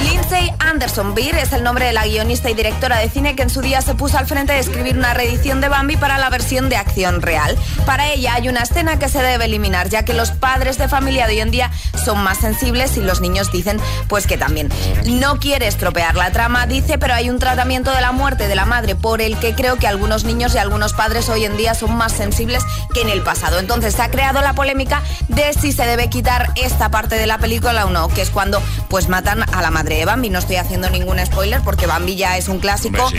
Lindsay 0.05 0.53
Anderson 0.59 1.15
Beer 1.15 1.37
es 1.37 1.53
el 1.53 1.63
nombre 1.63 1.87
de 1.87 1.93
la 1.93 2.07
guionista 2.07 2.51
y 2.51 2.55
directora 2.55 2.99
de 2.99 3.09
cine 3.09 3.37
que 3.37 3.43
en 3.43 3.51
su 3.51 3.61
día 3.61 3.83
se 3.83 3.95
puso 3.95 4.19
al 4.19 4.27
frente 4.27 4.53
de 4.53 4.59
escribir 4.59 4.97
una 4.97 5.15
reedición 5.15 5.61
de 5.61 5.69
Bambi 5.69 5.97
para 5.97 6.19
la 6.19 6.31
versión 6.31 6.69
de 6.69 6.77
acción 6.77 7.23
real. 7.23 7.57
Para 7.87 8.13
ella 8.13 8.35
hay 8.35 8.49
una 8.49 8.63
escena 8.63 8.99
que 8.99 9.09
se 9.09 9.23
debe 9.23 9.45
eliminar, 9.47 9.89
ya 9.89 10.05
que 10.05 10.15
los 10.15 10.31
padres 10.31 10.79
de 10.79 10.89
familia 10.89 11.27
de 11.27 11.35
hoy 11.35 11.41
en 11.41 11.51
día 11.51 11.71
son 12.05 12.23
más 12.23 12.39
sensibles 12.39 12.97
y 12.97 13.01
los 13.01 13.21
niños 13.21 13.53
dicen 13.53 13.79
pues 14.09 14.27
que 14.27 14.37
también. 14.37 14.71
No 15.05 15.39
quiere 15.39 15.67
estropear 15.67 16.17
la 16.17 16.31
trama, 16.31 16.67
dice, 16.67 16.99
pero 16.99 17.15
hay 17.15 17.31
un 17.31 17.39
tratamiento 17.39 17.91
de 17.91 18.01
la 18.01 18.13
muerte 18.13 18.49
de 18.49 18.55
la 18.55 18.67
madre 18.67 18.95
por 18.95 19.21
el 19.21 19.39
que 19.39 19.55
creo 19.55 19.77
que 19.77 19.87
algunos 19.87 20.25
niños 20.25 20.55
y 20.55 20.59
algunos 20.59 20.93
padres 20.93 21.29
hoy 21.29 21.45
en 21.45 21.57
día 21.57 21.75
son 21.75 21.95
más 21.97 22.13
sensibles 22.13 22.63
que 22.93 23.03
en 23.03 23.09
el 23.09 23.23
pasado. 23.23 23.59
Entonces 23.59 23.95
se 23.95 24.03
ha 24.03 24.11
creado 24.11 24.41
la 24.41 24.55
polémica 24.55 25.03
de 25.29 25.44
si 25.53 25.73
se 25.73 25.87
debe 25.87 26.09
quitar 26.09 26.53
esta 26.57 26.91
parte 26.91 27.17
de 27.17 27.27
la 27.27 27.39
película 27.39 27.85
o 27.85 27.91
no, 27.91 28.09
que 28.09 28.23
es 28.23 28.31
cuando 28.31 28.63
pues 28.89 29.09
matan 29.09 29.43
a 29.43 29.63
la 29.63 29.71
madre 29.71 29.97
de 29.97 30.05
Bambi. 30.05 30.31
No 30.31 30.39
estoy 30.39 30.57
haciendo 30.57 30.89
ningún 30.91 31.25
spoiler 31.25 31.61
porque 31.63 31.87
Bambi 31.87 32.17
ya 32.17 32.37
es 32.37 32.49
un 32.49 32.59
clásico 32.59 33.11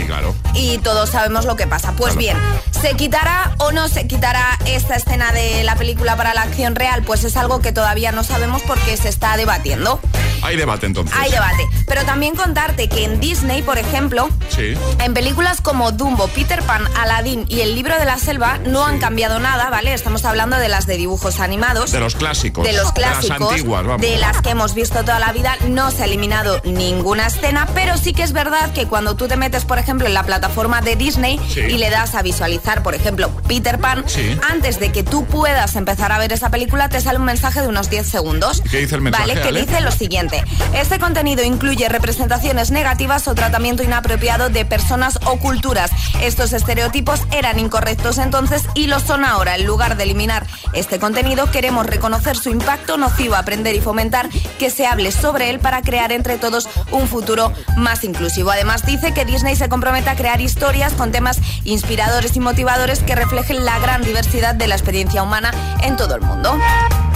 y 0.54 0.78
todos 0.78 1.10
sabemos 1.10 1.44
lo 1.44 1.56
que 1.56 1.66
pasa. 1.66 1.92
Pues 1.92 2.16
bien, 2.16 2.36
¿se 2.80 2.94
quitará 2.94 3.54
o 3.58 3.72
no 3.72 3.88
se 3.88 4.06
quitará 4.06 4.58
esta 4.66 4.96
escena 4.96 5.32
de 5.32 5.64
la 5.64 5.76
película 5.76 6.16
para 6.16 6.34
la 6.34 6.42
acción 6.42 6.74
real? 6.74 7.02
Pues 7.02 7.24
es 7.24 7.36
algo 7.36 7.60
que 7.60 7.72
todavía 7.72 8.12
no 8.12 8.22
sabemos 8.22 8.62
porque 8.62 8.96
se 8.96 9.08
está 9.08 9.36
debatiendo. 9.36 10.00
Hay 10.42 10.56
debate 10.56 10.86
entonces. 10.86 11.16
Hay 11.18 11.30
debate. 11.30 11.66
Pero 11.86 12.04
también 12.04 12.34
contarte 12.34 12.88
que 12.88 13.04
en 13.04 13.20
Disney, 13.20 13.62
por 13.62 13.78
ejemplo, 13.78 14.28
en 14.58 15.14
películas 15.14 15.60
como 15.60 15.92
Dumbo, 15.92 16.28
Peter 16.28 16.62
Pan, 16.62 16.84
Aladdin 16.98 17.46
y 17.48 17.60
El 17.60 17.74
libro 17.74 17.98
de 17.98 18.04
la 18.04 18.18
selva 18.18 18.58
no 18.58 18.84
han 18.84 18.98
cambiado 18.98 19.40
nada, 19.40 19.70
¿vale? 19.70 19.94
Estamos 19.94 20.24
hablando 20.24 20.56
de 20.58 20.68
las 20.68 20.86
de 20.86 20.96
dibujos 20.96 21.40
animados. 21.40 21.92
De 21.92 22.00
los 22.00 22.14
clásicos. 22.14 22.64
De 22.64 22.72
los 22.72 22.92
clásicos. 22.92 23.38
De 23.38 23.44
las 23.44 23.50
antiguas, 23.52 23.84
vamos. 23.84 24.00
De 24.02 24.16
las 24.18 24.42
que 24.42 24.50
hemos 24.50 24.74
visto 24.74 25.00
toda 25.00 25.18
la 25.18 25.32
vida. 25.32 25.56
No 25.68 25.90
se 25.90 26.02
ha 26.02 26.06
eliminado 26.06 26.60
ninguna 26.64 27.26
escena, 27.26 27.66
pero 27.74 27.96
sí 27.96 28.12
que 28.12 28.22
es 28.22 28.32
verdad 28.32 28.72
que 28.72 28.86
cuando 28.86 29.16
tú 29.16 29.28
te 29.28 29.36
metes, 29.36 29.64
por 29.64 29.78
ejemplo, 29.78 30.06
en 30.06 30.14
la 30.14 30.24
plataforma 30.24 30.82
de 30.82 30.96
Disney 30.96 31.40
y 31.56 31.78
le 31.78 31.90
das 31.90 32.14
a 32.14 32.22
visualizar, 32.22 32.65
por 32.74 32.96
ejemplo, 32.96 33.30
Peter 33.46 33.78
Pan, 33.78 34.04
antes 34.50 34.80
de 34.80 34.90
que 34.90 35.04
tú 35.04 35.24
puedas 35.24 35.76
empezar 35.76 36.10
a 36.10 36.18
ver 36.18 36.32
esa 36.32 36.50
película, 36.50 36.88
te 36.88 37.00
sale 37.00 37.18
un 37.18 37.24
mensaje 37.24 37.60
de 37.60 37.68
unos 37.68 37.88
10 37.90 38.08
segundos. 38.08 38.60
¿Qué 38.68 38.78
dice 38.78 38.96
el 38.96 39.02
mensaje? 39.02 39.28
Vale, 39.28 39.40
que 39.40 39.48
Ale? 39.48 39.60
dice 39.60 39.80
lo 39.80 39.92
siguiente. 39.92 40.42
Este 40.74 40.98
contenido 40.98 41.44
incluye 41.44 41.88
representaciones 41.88 42.72
negativas 42.72 43.28
o 43.28 43.34
tratamiento 43.36 43.84
inapropiado 43.84 44.48
de 44.48 44.64
personas 44.64 45.20
o 45.26 45.38
culturas. 45.38 45.92
Estos 46.20 46.52
estereotipos 46.52 47.20
eran 47.30 47.60
incorrectos 47.60 48.18
entonces 48.18 48.64
y 48.74 48.88
lo 48.88 48.98
son 48.98 49.24
ahora. 49.24 49.54
En 49.54 49.64
lugar 49.64 49.96
de 49.96 50.02
eliminar 50.02 50.44
este 50.72 50.98
contenido, 50.98 51.48
queremos 51.52 51.86
reconocer 51.86 52.36
su 52.36 52.50
impacto 52.50 52.96
nocivo, 52.96 53.36
aprender 53.36 53.76
y 53.76 53.80
fomentar 53.80 54.28
que 54.58 54.70
se 54.70 54.86
hable 54.86 55.12
sobre 55.12 55.50
él 55.50 55.60
para 55.60 55.82
crear 55.82 56.10
entre 56.10 56.36
todos 56.36 56.68
un 56.90 57.06
futuro 57.06 57.52
más 57.76 58.02
inclusivo. 58.02 58.50
Además, 58.50 58.84
dice 58.84 59.14
que 59.14 59.24
Disney 59.24 59.54
se 59.54 59.68
compromete 59.68 60.10
a 60.10 60.16
crear 60.16 60.40
historias 60.40 60.94
con 60.94 61.12
temas 61.12 61.38
inspiradores 61.64 62.34
y 62.36 62.40
motivadores 62.56 63.00
que 63.00 63.14
reflejen 63.14 63.66
la 63.66 63.78
gran 63.80 64.00
diversidad 64.00 64.54
de 64.54 64.66
la 64.66 64.76
experiencia 64.76 65.22
humana 65.22 65.50
en 65.82 65.94
todo 65.94 66.14
el 66.14 66.22
mundo. 66.22 66.58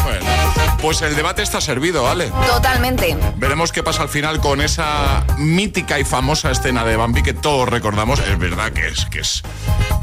Bueno, 0.04 0.26
pues 0.82 1.00
el 1.00 1.16
debate 1.16 1.40
está 1.40 1.62
servido, 1.62 2.02
¿vale? 2.02 2.30
Totalmente. 2.46 3.16
Veremos 3.36 3.72
qué 3.72 3.82
pasa 3.82 4.02
al 4.02 4.10
final 4.10 4.38
con 4.42 4.60
esa 4.60 5.24
mítica 5.38 5.98
y 5.98 6.04
famosa 6.04 6.50
escena 6.50 6.84
de 6.84 6.94
Bambi 6.96 7.22
que 7.22 7.32
todos 7.32 7.70
recordamos. 7.70 8.18
Es 8.20 8.38
verdad 8.38 8.70
que 8.72 8.88
es 8.88 9.06
que 9.06 9.20
es 9.20 9.42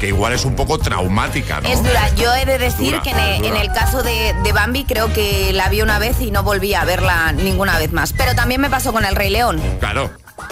que 0.00 0.08
igual 0.08 0.32
es 0.32 0.44
un 0.44 0.56
poco 0.56 0.76
traumática, 0.80 1.60
¿no? 1.60 1.68
Es 1.68 1.84
dura. 1.84 2.12
Yo 2.16 2.34
he 2.34 2.44
de 2.44 2.58
decir 2.58 2.90
Dura, 2.90 3.02
que 3.02 3.10
en, 3.10 3.56
el 3.56 3.70
caso 3.72 4.02
de, 4.02 4.34
de 4.42 4.52
Bambi 4.52 4.86
creo 4.86 5.12
que 5.12 5.52
la 5.52 5.68
vi 5.68 5.82
una 5.82 6.00
vez 6.00 6.20
y 6.20 6.32
no 6.32 6.42
volví 6.42 6.74
a 6.74 6.84
verla 6.84 7.30
ninguna 7.30 7.78
vez 7.78 7.92
más. 7.92 8.12
Pero 8.12 8.34
también 8.34 8.60
me 8.60 8.70
pasó 8.70 8.92
con 8.92 9.04
el 9.04 9.14
Rey 9.14 9.30
León. 9.30 9.62
Claro, 9.78 10.10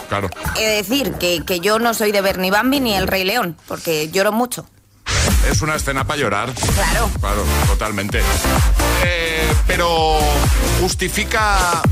claro. 0.09 0.31
He 0.57 0.65
de 0.65 0.77
decir 0.77 1.15
que, 1.15 1.45
que 1.45 1.59
yo 1.59 1.81
no 1.81 1.93
soy 1.93 2.13
de 2.13 2.21
ver 2.21 2.39
ni 2.39 2.53
Bambi 2.53 2.79
ni 2.79 2.95
el 2.95 3.09
Rey 3.09 3.25
León, 3.25 3.57
porque 3.67 4.13
lloro 4.13 4.31
mucho. 4.31 4.65
Es 5.51 5.63
una 5.63 5.77
escena 5.77 6.05
para 6.05 6.21
llorar. 6.21 6.53
Claro. 6.53 7.11
Claro, 7.21 7.45
totalmente. 7.67 8.21
Eh, 9.05 9.53
pero 9.67 10.19
justifica 10.81 11.83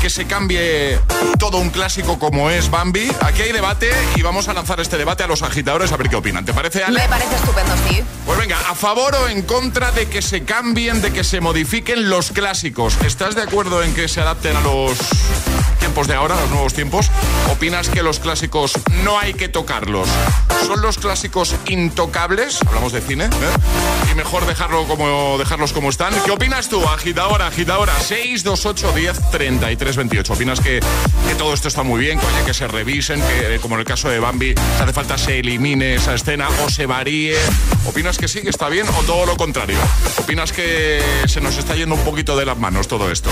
que 0.00 0.10
se 0.10 0.26
cambie 0.26 0.98
todo 1.38 1.58
un 1.58 1.70
clásico 1.70 2.18
como 2.18 2.50
es 2.50 2.70
Bambi. 2.70 3.10
Aquí 3.20 3.42
hay 3.42 3.52
debate 3.52 3.90
y 4.16 4.22
vamos 4.22 4.48
a 4.48 4.54
lanzar 4.54 4.80
este 4.80 4.96
debate 4.96 5.24
a 5.24 5.26
los 5.26 5.42
agitadores 5.42 5.92
a 5.92 5.96
ver 5.96 6.08
qué 6.08 6.16
opinan. 6.16 6.44
¿Te 6.44 6.52
parece, 6.52 6.84
Ale? 6.84 7.00
Me 7.00 7.08
parece 7.08 7.34
estupendo, 7.34 7.74
sí. 7.88 8.02
Pues 8.26 8.38
venga, 8.38 8.58
a 8.68 8.74
favor 8.74 9.14
o 9.14 9.28
en 9.28 9.42
contra 9.42 9.90
de 9.92 10.06
que 10.08 10.22
se 10.22 10.44
cambien, 10.44 11.02
de 11.02 11.12
que 11.12 11.24
se 11.24 11.40
modifiquen 11.40 12.10
los 12.10 12.30
clásicos. 12.30 12.96
¿Estás 13.04 13.34
de 13.34 13.42
acuerdo 13.42 13.82
en 13.82 13.94
que 13.94 14.08
se 14.08 14.20
adapten 14.20 14.56
a 14.56 14.60
los 14.60 14.98
tiempos 15.78 16.06
de 16.06 16.14
ahora, 16.14 16.36
a 16.36 16.40
los 16.42 16.50
nuevos 16.50 16.74
tiempos? 16.74 17.10
¿Opinas 17.50 17.88
que 17.88 18.02
los 18.02 18.20
clásicos 18.20 18.72
no 19.04 19.18
hay 19.18 19.34
que 19.34 19.48
tocarlos? 19.48 20.08
¿Son 20.66 20.82
los 20.82 20.98
clásicos 20.98 21.54
intocables? 21.66 22.60
Hablamos 22.66 22.92
de 22.92 23.00
cine, 23.00 23.24
¿eh? 23.24 24.10
Y 24.12 24.14
mejor 24.14 24.46
dejarlo 24.46 24.84
como, 24.86 25.38
dejarlos 25.38 25.72
como 25.72 25.88
están. 25.88 26.12
¿Qué 26.24 26.30
opinas 26.30 26.68
tú, 26.68 26.86
agitadora, 26.88 27.46
agitadora? 27.46 27.98
628 27.98 28.92
10 28.92 29.30
33 29.30 29.87
28. 29.96 30.32
¿Opinas 30.32 30.60
que, 30.60 30.80
que 30.80 31.34
todo 31.36 31.54
esto 31.54 31.68
está 31.68 31.82
muy 31.82 32.00
bien, 32.00 32.18
que 32.18 32.26
oye, 32.26 32.44
que 32.46 32.54
se 32.54 32.68
revisen, 32.68 33.20
que 33.20 33.58
como 33.60 33.74
en 33.74 33.80
el 33.80 33.86
caso 33.86 34.08
de 34.08 34.18
Bambi, 34.18 34.54
hace 34.80 34.92
falta 34.92 35.18
se 35.18 35.38
elimine 35.38 35.94
esa 35.96 36.14
escena 36.14 36.48
o 36.64 36.70
se 36.70 36.86
varíe? 36.86 37.36
¿Opinas 37.86 38.18
que 38.18 38.28
sí, 38.28 38.42
que 38.42 38.50
está 38.50 38.68
bien 38.68 38.86
o 38.88 39.02
todo 39.04 39.26
lo 39.26 39.36
contrario? 39.36 39.78
¿Opinas 40.18 40.52
que 40.52 41.00
se 41.26 41.40
nos 41.40 41.56
está 41.56 41.74
yendo 41.74 41.94
un 41.94 42.02
poquito 42.02 42.36
de 42.36 42.46
las 42.46 42.58
manos 42.58 42.88
todo 42.88 43.10
esto? 43.10 43.30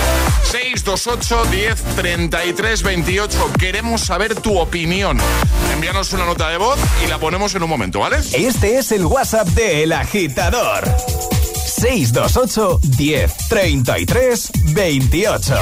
628 0.51 1.45
10 1.51 1.83
33 1.95 2.83
28. 2.83 3.51
Queremos 3.59 4.01
saber 4.01 4.35
tu 4.35 4.57
opinión. 4.57 5.17
Envíanos 5.73 6.13
una 6.13 6.25
nota 6.25 6.49
de 6.49 6.57
voz 6.57 6.79
y 7.03 7.07
la 7.07 7.17
ponemos 7.19 7.53
en 7.55 7.63
un 7.63 7.69
momento, 7.69 7.99
¿vale? 7.99 8.17
Este 8.33 8.77
es 8.79 8.91
el 8.91 9.05
WhatsApp 9.05 9.47
de 9.49 9.83
El 9.83 9.93
Agitador. 9.93 10.83
628 11.79 12.79
10 12.97 13.33
33 13.49 14.51
28. 14.73 15.55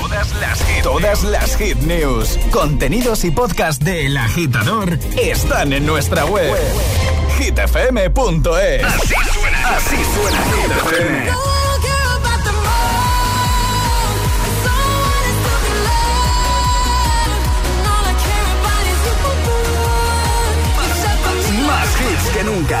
Todas 0.00 0.32
las 0.40 0.58
hit, 0.64 0.82
todas 0.82 1.24
las 1.24 1.56
hit 1.56 1.76
news, 1.78 2.38
contenidos 2.52 3.24
y 3.24 3.32
podcast 3.32 3.82
de 3.82 4.06
El 4.06 4.16
Agitador 4.16 4.96
están 5.20 5.72
en 5.72 5.84
nuestra 5.84 6.24
web. 6.26 6.54
hitfm.es. 7.38 8.84
Así 8.84 9.14
suena, 9.34 9.76
así 9.76 9.96
suena 9.96 10.44
Hit 10.54 10.70
FM. 10.70 11.30
Más 21.66 21.88
hits 22.00 22.30
que 22.36 22.44
nunca. 22.44 22.80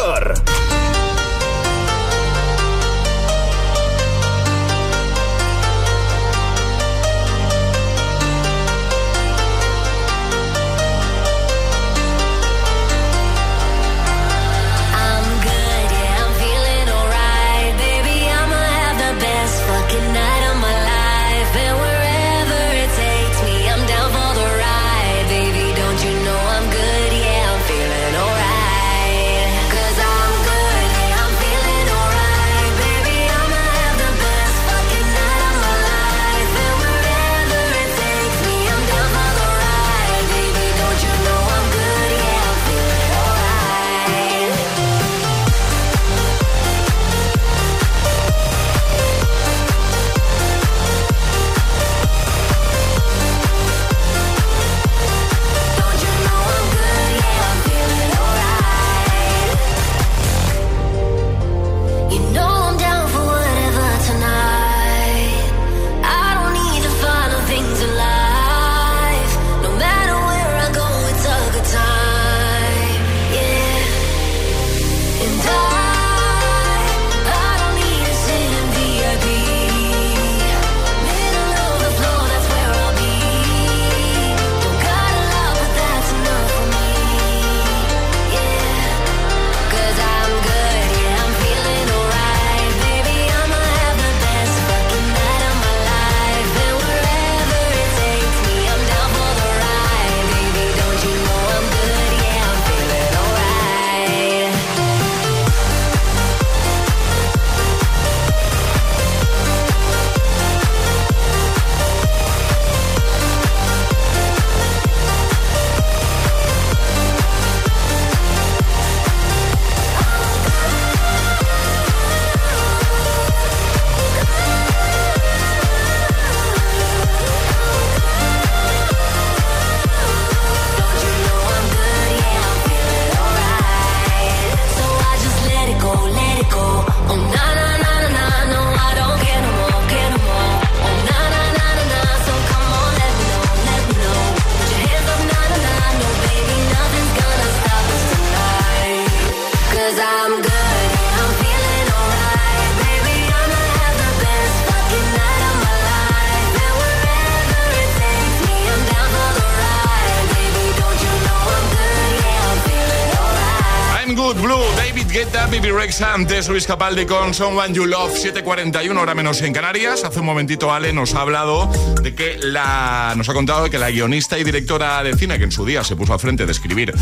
Rex 165.91 166.01
antes, 166.03 166.47
Luis 166.47 166.65
Capaldi 166.65 167.05
con 167.05 167.33
Someone 167.33 167.73
You 167.73 167.85
Love, 167.85 168.13
7.41, 168.13 168.97
hora 168.97 169.13
menos 169.13 169.41
en 169.41 169.51
Canarias. 169.51 170.05
Hace 170.05 170.21
un 170.21 170.25
momentito 170.25 170.71
Ale 170.71 170.93
nos 170.93 171.15
ha 171.15 171.21
hablado 171.21 171.69
de 172.01 172.15
que 172.15 172.37
la... 172.37 173.13
nos 173.17 173.27
ha 173.27 173.33
contado 173.33 173.69
que 173.69 173.77
la 173.77 173.91
guionista 173.91 174.39
y 174.39 174.45
directora 174.45 175.03
de 175.03 175.13
cine, 175.17 175.37
que 175.37 175.43
en 175.43 175.51
su 175.51 175.65
día 175.65 175.83
se 175.83 175.97
puso 175.97 176.13
al 176.13 176.19
frente 176.19 176.45
de 176.45 176.51
escribir 176.53 176.93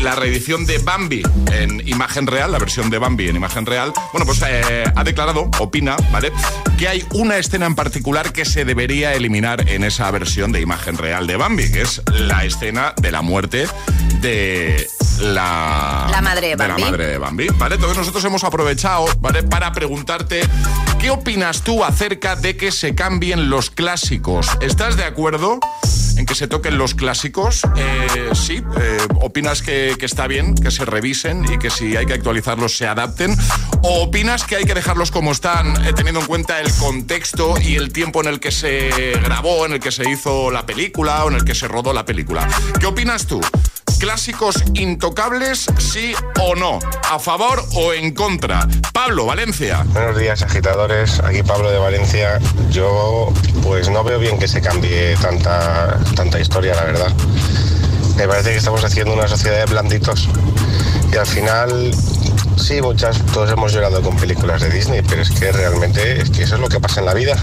la 0.00 0.16
reedición 0.16 0.66
de 0.66 0.78
Bambi 0.78 1.22
en 1.52 1.86
imagen 1.86 2.26
real, 2.26 2.50
la 2.50 2.58
versión 2.58 2.90
de 2.90 2.98
Bambi 2.98 3.28
en 3.28 3.36
imagen 3.36 3.64
real, 3.64 3.92
bueno, 4.12 4.26
pues 4.26 4.42
eh, 4.44 4.90
ha 4.92 5.04
declarado, 5.04 5.48
opina, 5.60 5.94
¿vale? 6.10 6.32
Que 6.76 6.88
hay 6.88 7.04
una 7.12 7.36
escena 7.36 7.66
en 7.66 7.76
particular 7.76 8.32
que 8.32 8.44
se 8.44 8.64
debería 8.64 9.14
eliminar 9.14 9.68
en 9.68 9.84
esa 9.84 10.10
versión 10.10 10.50
de 10.50 10.60
imagen 10.60 10.98
real 10.98 11.28
de 11.28 11.36
Bambi, 11.36 11.70
que 11.70 11.82
es 11.82 12.02
la 12.08 12.44
escena 12.44 12.92
de 13.00 13.12
la 13.12 13.22
muerte 13.22 13.68
de 14.20 14.88
la, 15.22 16.08
La 16.10 16.20
madre 16.20 16.48
de 16.48 16.56
Bambi. 16.56 16.82
la 16.82 16.90
madre 16.90 17.06
de 17.06 17.18
Bambi. 17.18 17.46
¿Vale? 17.56 17.76
Entonces 17.76 17.98
nosotros 17.98 18.24
hemos 18.24 18.44
aprovechado, 18.44 19.06
¿vale? 19.20 19.42
Para 19.42 19.72
preguntarte, 19.72 20.42
¿qué 20.98 21.10
opinas 21.10 21.62
tú 21.62 21.84
acerca 21.84 22.36
de 22.36 22.56
que 22.56 22.72
se 22.72 22.94
cambien 22.94 23.48
los 23.48 23.70
clásicos? 23.70 24.48
¿Estás 24.60 24.96
de 24.96 25.04
acuerdo 25.04 25.60
en 26.16 26.26
que 26.26 26.34
se 26.34 26.46
toquen 26.48 26.76
los 26.76 26.94
clásicos? 26.94 27.62
Eh, 27.76 28.30
sí. 28.34 28.62
Eh, 28.80 28.98
¿Opinas 29.20 29.62
que, 29.62 29.96
que 29.98 30.06
está 30.06 30.26
bien 30.26 30.54
que 30.54 30.70
se 30.70 30.84
revisen 30.84 31.44
y 31.52 31.58
que 31.58 31.70
si 31.70 31.96
hay 31.96 32.04
que 32.06 32.14
actualizarlos 32.14 32.76
se 32.76 32.86
adapten? 32.86 33.36
¿O 33.82 34.02
opinas 34.02 34.44
que 34.44 34.56
hay 34.56 34.64
que 34.64 34.74
dejarlos 34.74 35.10
como 35.10 35.32
están, 35.32 35.84
eh, 35.86 35.92
teniendo 35.94 36.20
en 36.20 36.26
cuenta 36.26 36.60
el 36.60 36.72
contexto 36.74 37.54
y 37.60 37.76
el 37.76 37.92
tiempo 37.92 38.20
en 38.20 38.28
el 38.28 38.40
que 38.40 38.50
se 38.50 39.12
grabó, 39.22 39.64
en 39.66 39.72
el 39.72 39.80
que 39.80 39.90
se 39.92 40.08
hizo 40.10 40.50
la 40.50 40.66
película 40.66 41.24
o 41.24 41.28
en 41.30 41.36
el 41.36 41.44
que 41.44 41.54
se 41.54 41.66
rodó 41.68 41.92
la 41.92 42.04
película? 42.04 42.48
¿Qué 42.78 42.86
opinas 42.86 43.26
tú? 43.26 43.40
¿Clásicos 44.02 44.64
intocables, 44.74 45.66
sí 45.78 46.12
o 46.40 46.56
no? 46.56 46.80
¿A 47.08 47.20
favor 47.20 47.64
o 47.76 47.92
en 47.92 48.12
contra? 48.12 48.66
Pablo, 48.92 49.26
Valencia. 49.26 49.84
Buenos 49.92 50.18
días, 50.18 50.42
agitadores. 50.42 51.20
Aquí 51.20 51.44
Pablo 51.44 51.70
de 51.70 51.78
Valencia. 51.78 52.40
Yo, 52.68 53.32
pues 53.62 53.90
no 53.90 54.02
veo 54.02 54.18
bien 54.18 54.40
que 54.40 54.48
se 54.48 54.60
cambie 54.60 55.14
tanta, 55.18 56.00
tanta 56.16 56.40
historia, 56.40 56.74
la 56.74 56.82
verdad. 56.82 57.12
Me 58.16 58.26
parece 58.26 58.50
que 58.50 58.56
estamos 58.56 58.82
haciendo 58.82 59.14
una 59.14 59.28
sociedad 59.28 59.58
de 59.58 59.66
blanditos. 59.66 60.28
Y 61.12 61.16
al 61.16 61.26
final, 61.26 61.94
sí, 62.56 62.82
muchas, 62.82 63.24
todos 63.26 63.52
hemos 63.52 63.72
llorado 63.72 64.02
con 64.02 64.16
películas 64.16 64.62
de 64.62 64.70
Disney, 64.70 65.02
pero 65.08 65.22
es 65.22 65.30
que 65.30 65.52
realmente 65.52 66.22
es 66.22 66.30
que 66.30 66.42
eso 66.42 66.56
es 66.56 66.60
lo 66.60 66.68
que 66.68 66.80
pasa 66.80 66.98
en 66.98 67.06
la 67.06 67.14
vida. 67.14 67.36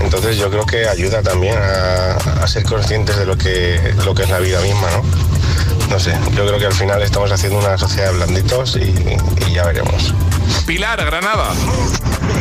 Entonces 0.00 0.36
yo 0.36 0.50
creo 0.50 0.66
que 0.66 0.88
ayuda 0.88 1.22
también 1.22 1.56
a, 1.58 2.14
a 2.42 2.46
ser 2.46 2.64
conscientes 2.64 3.16
de 3.16 3.26
lo 3.26 3.36
que, 3.36 3.94
lo 4.04 4.14
que 4.14 4.24
es 4.24 4.30
la 4.30 4.38
vida 4.38 4.60
misma, 4.60 4.90
¿no? 4.90 5.02
No 5.88 6.00
sé, 6.00 6.16
yo 6.34 6.46
creo 6.46 6.58
que 6.58 6.66
al 6.66 6.72
final 6.72 7.02
estamos 7.02 7.30
haciendo 7.30 7.58
una 7.58 7.76
sociedad 7.76 8.10
de 8.12 8.16
blanditos 8.16 8.76
y, 8.76 8.94
y 9.46 9.52
ya 9.52 9.64
veremos. 9.64 10.14
Pilar, 10.66 11.04
Granada. 11.04 11.50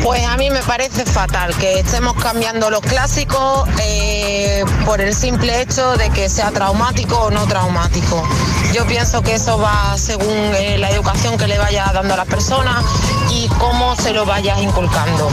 Pues 0.04 0.26
a 0.26 0.36
mí 0.38 0.50
me 0.50 0.62
parece 0.64 1.06
fatal 1.06 1.54
que 1.58 1.80
estemos 1.80 2.14
cambiando 2.16 2.70
los 2.70 2.82
clásicos 2.82 3.68
eh, 3.84 4.64
por 4.86 5.00
el 5.00 5.14
simple 5.14 5.62
hecho 5.62 5.96
de 5.98 6.10
que 6.10 6.28
sea 6.30 6.52
traumático 6.52 7.18
o 7.18 7.30
no 7.32 7.46
traumático. 7.46 8.28
Yo 8.74 8.86
pienso 8.88 9.22
que 9.22 9.36
eso 9.36 9.60
va 9.60 9.96
según 9.98 10.56
eh, 10.56 10.78
la 10.80 10.90
educación 10.90 11.38
que 11.38 11.48
le 11.48 11.58
vayas 11.60 11.94
dando 11.94 12.14
a 12.14 12.18
las 12.18 12.28
personas 12.28 12.84
y 13.32 13.48
cómo 13.60 13.96
se 13.96 14.12
lo 14.12 14.26
vayas 14.26 14.60
inculcando. 14.62 15.30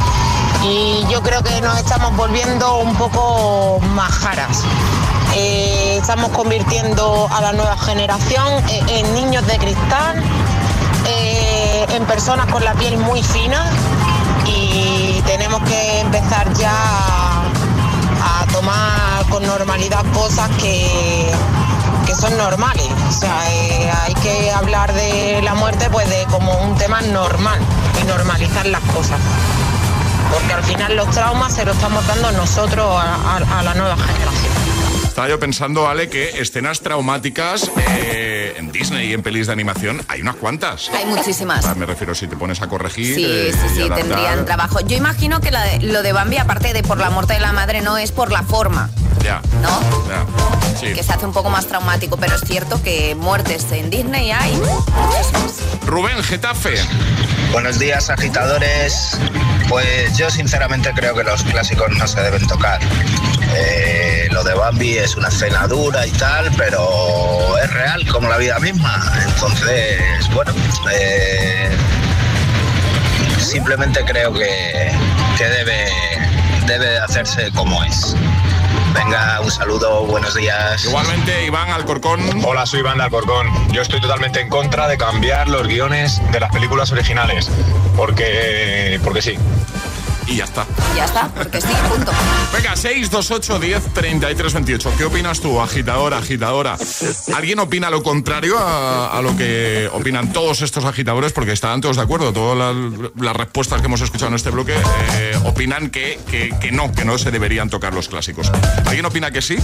Y 0.64 1.04
yo 1.10 1.22
creo 1.22 1.42
que 1.42 1.60
nos 1.60 1.78
estamos 1.78 2.14
volviendo 2.16 2.78
un 2.78 2.94
poco 2.96 3.80
majaras. 3.94 4.64
Eh, 5.36 5.98
estamos 6.00 6.30
convirtiendo 6.30 7.28
a 7.30 7.40
la 7.40 7.52
nueva 7.52 7.76
generación 7.76 8.46
en, 8.68 8.88
en 8.88 9.14
niños 9.14 9.46
de 9.46 9.58
cristal, 9.58 10.22
eh, 11.06 11.86
en 11.90 12.04
personas 12.06 12.46
con 12.46 12.64
la 12.64 12.74
piel 12.74 12.98
muy 12.98 13.22
fina 13.22 13.70
y 14.46 15.22
tenemos 15.26 15.62
que 15.62 16.00
empezar 16.00 16.52
ya 16.54 16.72
a, 16.72 17.42
a 18.40 18.46
tomar 18.52 19.26
con 19.30 19.46
normalidad 19.46 20.04
cosas 20.12 20.48
que, 20.60 21.30
que 22.06 22.14
son 22.14 22.36
normales. 22.36 22.88
O 23.08 23.12
sea, 23.12 23.52
eh, 23.52 23.90
hay 24.04 24.14
que 24.14 24.50
hablar 24.50 24.92
de 24.92 25.40
la 25.42 25.54
muerte 25.54 25.88
pues 25.90 26.08
de 26.08 26.24
como 26.30 26.52
un 26.58 26.74
tema 26.76 27.00
normal 27.02 27.60
y 28.02 28.06
normalizar 28.06 28.66
las 28.66 28.82
cosas. 28.94 29.20
Porque 30.32 30.52
al 30.52 30.62
final 30.64 30.96
los 30.96 31.10
traumas 31.10 31.54
se 31.54 31.64
los 31.64 31.74
estamos 31.76 32.06
dando 32.06 32.30
nosotros 32.32 32.86
a, 33.02 33.14
a- 33.36 33.58
a 33.60 33.62
la 33.62 33.74
nueva 33.74 33.96
generación. 33.96 34.52
Estaba 35.04 35.28
yo 35.30 35.40
pensando, 35.40 35.88
Ale, 35.88 36.08
que 36.08 36.40
escenas 36.40 36.80
traumáticas 36.80 37.68
eh, 37.76 38.54
en 38.56 38.70
Disney 38.70 39.10
y 39.10 39.14
en 39.14 39.22
pelis 39.24 39.48
de 39.48 39.52
animación 39.52 40.00
hay 40.06 40.20
unas 40.20 40.36
cuantas. 40.36 40.90
Hay 40.96 41.06
muchísimas. 41.06 41.64
Ah, 41.66 41.74
Me 41.74 41.86
refiero, 41.86 42.14
si 42.14 42.28
te 42.28 42.36
pones 42.36 42.62
a 42.62 42.68
corregir. 42.68 43.16
Sí, 43.16 43.24
eh, 43.26 43.52
sí, 43.52 43.68
sí, 43.74 43.80
adaptar. 43.82 43.98
tendrían 44.06 44.44
trabajo. 44.44 44.78
Yo 44.80 44.96
imagino 44.96 45.40
que 45.40 45.50
la 45.50 45.64
de- 45.64 45.80
lo 45.80 46.02
de 46.04 46.12
Bambi, 46.12 46.36
aparte 46.36 46.72
de 46.72 46.84
por 46.84 46.98
la 46.98 47.10
muerte 47.10 47.32
de 47.34 47.40
la 47.40 47.52
madre, 47.52 47.80
no 47.80 47.98
es 47.98 48.12
por 48.12 48.30
la 48.30 48.44
forma, 48.44 48.90
Ya. 49.24 49.40
¿no? 49.60 49.80
Ya. 50.08 50.24
Sí. 50.78 50.92
Que 50.94 51.02
se 51.02 51.12
hace 51.12 51.26
un 51.26 51.32
poco 51.32 51.50
más 51.50 51.66
traumático, 51.66 52.16
pero 52.16 52.36
es 52.36 52.42
cierto 52.42 52.80
que 52.80 53.16
muertes 53.16 53.66
en 53.72 53.90
Disney 53.90 54.30
hay. 54.30 54.56
Rubén, 55.84 56.22
Getafe. 56.22 56.76
Buenos 57.50 57.80
días, 57.80 58.08
agitadores. 58.10 59.18
Pues 59.68 60.16
yo 60.16 60.30
sinceramente 60.30 60.92
creo 60.94 61.14
que 61.14 61.24
los 61.24 61.42
clásicos 61.42 61.90
no 61.90 62.06
se 62.08 62.22
deben 62.22 62.46
tocar. 62.46 62.80
Eh, 63.54 64.28
lo 64.30 64.42
de 64.42 64.54
Bambi 64.54 64.96
es 64.96 65.16
una 65.16 65.28
escena 65.28 65.66
dura 65.66 66.06
y 66.06 66.10
tal, 66.12 66.50
pero 66.56 67.58
es 67.62 67.70
real 67.72 68.06
como 68.08 68.28
la 68.28 68.38
vida 68.38 68.58
misma. 68.60 69.02
Entonces, 69.26 70.00
bueno, 70.32 70.52
eh, 70.90 71.68
simplemente 73.38 74.04
creo 74.04 74.32
que, 74.32 74.90
que 75.36 75.44
debe, 75.44 75.92
debe 76.66 76.86
de 76.86 76.98
hacerse 77.00 77.50
como 77.52 77.82
es. 77.84 78.16
Venga, 78.94 79.40
un 79.40 79.50
saludo, 79.50 80.06
buenos 80.06 80.34
días. 80.34 80.84
Igualmente, 80.84 81.44
Iván 81.44 81.70
Alcorcón. 81.70 82.20
Hola, 82.44 82.64
soy 82.66 82.80
Iván 82.80 82.98
de 82.98 83.04
Alcorcón. 83.04 83.46
Yo 83.72 83.82
estoy 83.82 84.00
totalmente 84.00 84.40
en 84.40 84.48
contra 84.48 84.88
de 84.88 84.96
cambiar 84.96 85.48
los 85.48 85.66
guiones 85.66 86.20
de 86.32 86.40
las 86.40 86.50
películas 86.50 86.90
originales. 86.90 87.50
Porque, 87.96 89.00
porque 89.04 89.22
sí. 89.22 89.38
Y 90.28 90.36
ya 90.36 90.44
está. 90.44 90.66
Ya 90.94 91.06
está, 91.06 91.28
porque 91.28 91.58
sí, 91.60 91.68
punto. 91.88 92.12
Venga, 92.52 92.76
628 92.76 93.58
10 93.58 93.94
33 93.94 94.52
28. 94.52 94.92
¿Qué 94.98 95.04
opinas 95.04 95.40
tú, 95.40 95.58
agitadora, 95.58 96.18
agitadora? 96.18 96.76
¿Alguien 97.34 97.58
opina 97.60 97.88
lo 97.88 98.02
contrario 98.02 98.58
a, 98.58 99.16
a 99.16 99.22
lo 99.22 99.34
que 99.38 99.88
opinan 99.92 100.30
todos 100.34 100.60
estos 100.60 100.84
agitadores? 100.84 101.32
Porque 101.32 101.52
están 101.52 101.80
todos 101.80 101.96
de 101.96 102.02
acuerdo. 102.02 102.32
Todas 102.34 102.58
las, 102.58 103.10
las 103.18 103.36
respuestas 103.36 103.80
que 103.80 103.86
hemos 103.86 104.02
escuchado 104.02 104.28
en 104.28 104.34
este 104.34 104.50
bloque 104.50 104.74
eh, 105.14 105.32
opinan 105.46 105.88
que, 105.88 106.20
que- 106.30 106.54
que 106.60 106.72
no, 106.72 106.92
que 106.92 107.04
no 107.06 107.16
se 107.16 107.30
deberían 107.30 107.70
tocar 107.70 107.94
los 107.94 108.08
clásicos. 108.08 108.52
¿Alguien 108.84 109.06
opina 109.06 109.30
que 109.30 109.40
sí? 109.40 109.56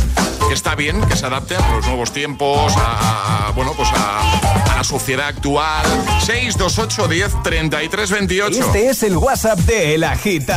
Que 0.48 0.54
está 0.54 0.74
bien, 0.74 1.00
que 1.02 1.16
se 1.16 1.26
adapten 1.26 1.60
a 1.62 1.76
los 1.76 1.86
nuevos 1.86 2.10
tiempos, 2.12 2.72
a, 2.76 3.48
a- 3.48 3.50
bueno, 3.50 3.74
pues 3.76 3.90
a, 3.90 4.72
a 4.72 4.76
la 4.78 4.84
sociedad 4.84 5.26
actual. 5.28 5.84
628 6.24 7.08
10 7.08 7.42
33 7.42 8.10
28. 8.10 8.60
Este 8.60 8.88
es 8.88 9.02
el 9.02 9.16
WhatsApp 9.18 9.58
de 9.60 9.94
El 9.96 10.04
Agitador. 10.04 10.53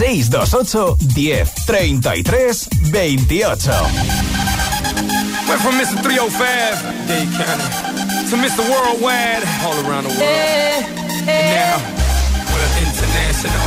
628 0.00 1.48
10 1.66 2.00
33 2.02 2.52
28. 2.90 3.68
Went 5.48 5.60
from 5.62 5.74
Mr. 5.80 5.96
305, 6.02 7.08
Dade 7.08 7.28
County, 7.34 7.64
to 8.28 8.36
Mr. 8.36 8.62
Worldwide, 8.68 9.42
all 9.64 9.74
around 9.88 10.04
the 10.04 10.10
world. 10.10 10.20
Eh, 10.20 10.84
eh. 11.26 11.32
And 11.32 11.48
now, 11.56 11.80
we're 12.52 12.72
international. 12.84 13.64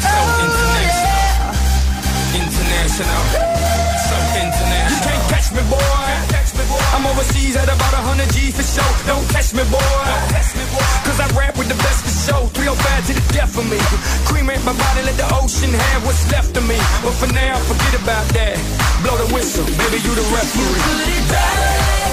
So 0.00 0.08
oh, 0.08 0.44
international. 0.46 1.20
International. 2.40 3.22
So 4.08 4.16
international. 4.40 4.90
You 4.90 4.98
can't 5.04 5.24
catch 5.30 5.48
me, 5.52 5.62
boy. 5.68 6.35
I'm 6.96 7.04
overseas 7.04 7.56
at 7.56 7.68
about 7.68 7.92
100 7.92 8.32
G 8.32 8.50
for 8.50 8.64
show. 8.64 8.88
Don't 9.04 9.28
catch 9.28 9.52
me, 9.52 9.60
boy. 9.68 9.76
Don't 9.76 10.28
catch 10.32 10.56
me 10.56 10.64
boy. 10.72 10.80
Cause 11.04 11.20
I 11.20 11.28
rap 11.36 11.52
with 11.60 11.68
the 11.68 11.76
best 11.84 12.00
for 12.00 12.14
show. 12.24 12.48
305 12.56 12.72
to 13.08 13.12
the 13.12 13.26
death 13.36 13.52
of 13.52 13.68
me. 13.68 13.76
Cremate 14.24 14.64
my 14.64 14.72
body, 14.72 15.04
let 15.04 15.20
the 15.20 15.28
ocean 15.36 15.76
have 15.76 16.06
what's 16.06 16.24
left 16.32 16.56
of 16.56 16.64
me. 16.64 16.80
But 17.04 17.12
for 17.20 17.28
now, 17.28 17.60
forget 17.68 18.00
about 18.00 18.24
that. 18.32 18.56
Blow 19.04 19.12
the 19.12 19.28
whistle, 19.28 19.68
baby, 19.76 20.00
you 20.00 20.12
the 20.16 20.24
referee. 20.32 20.80
I 21.36 22.05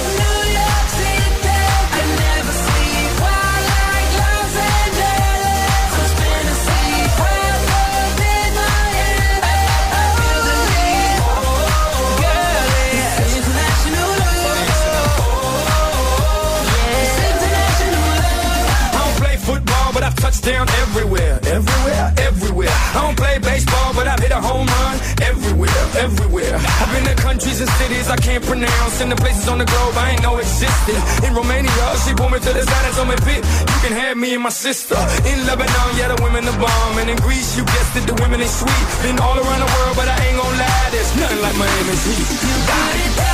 my 34.44 34.50
sister." 34.50 34.98
In 35.30 35.46
Lebanon, 35.46 35.88
yeah, 35.96 36.08
the 36.12 36.22
women 36.22 36.46
are 36.46 36.58
bomb, 36.60 36.98
and 37.00 37.08
in 37.08 37.16
Greece, 37.26 37.56
you 37.56 37.64
guessed 37.64 37.96
it, 37.96 38.04
the 38.06 38.16
women 38.22 38.38
ain't 38.44 38.56
sweet. 38.62 38.84
Been 39.02 39.18
all 39.18 39.36
around 39.42 39.60
the 39.64 39.70
world, 39.74 39.96
but 39.96 40.06
I 40.06 40.16
ain't 40.26 40.36
gonna 40.36 40.62
lie, 40.62 40.88
there's 40.92 41.12
nothing 41.16 41.40
like 41.40 41.56
Miami's 41.56 42.04
heat. 42.04 42.26
You 42.48 42.56
got 42.68 42.96
it. 43.04 43.33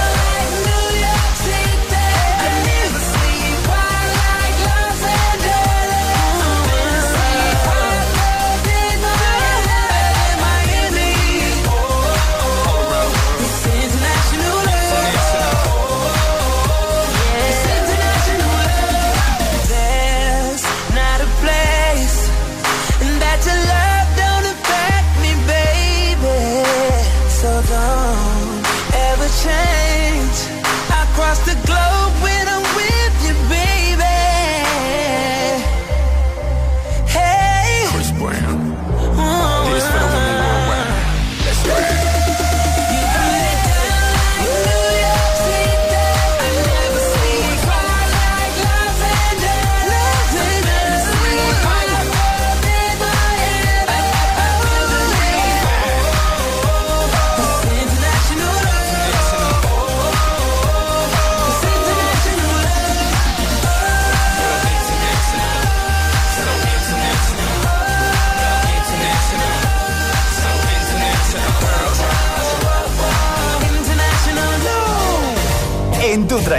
across 31.31 31.45
the 31.45 31.65
globe. 31.65 32.00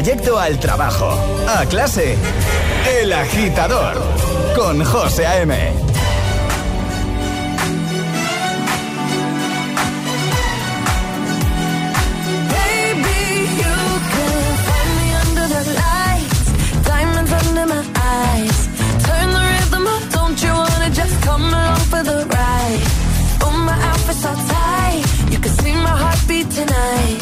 trayecto 0.02 0.36
al 0.36 0.58
trabajo, 0.58 1.16
a 1.46 1.64
clase. 1.66 2.16
El 3.00 3.12
agitador 3.12 3.96
con 4.56 4.84
José 4.84 5.26
A.M. 5.26 5.82
Tonight. 26.52 27.21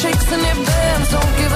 Chicks 0.00 0.30
and 0.30 0.40
it 0.40 0.66
bends. 0.66 1.10
Don't 1.10 1.36
give 1.38 1.47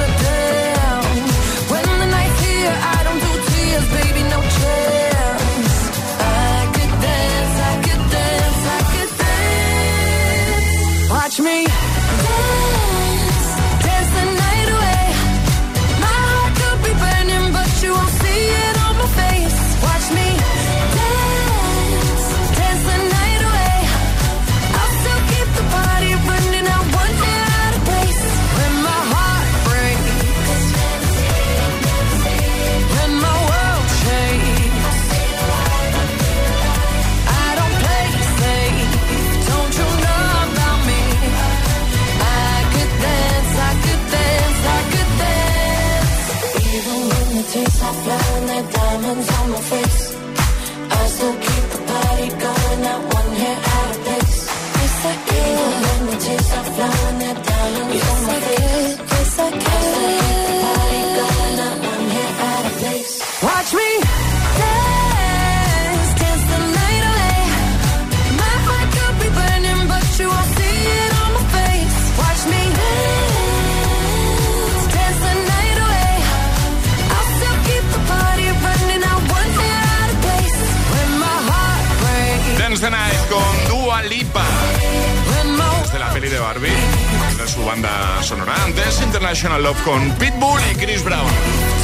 Antes, 88.49 89.01
International 89.03 89.63
Love 89.63 89.83
con 89.83 90.11
Pitbull 90.13 90.61
y 90.73 90.75
Chris 90.77 91.05
Brown. 91.05 91.29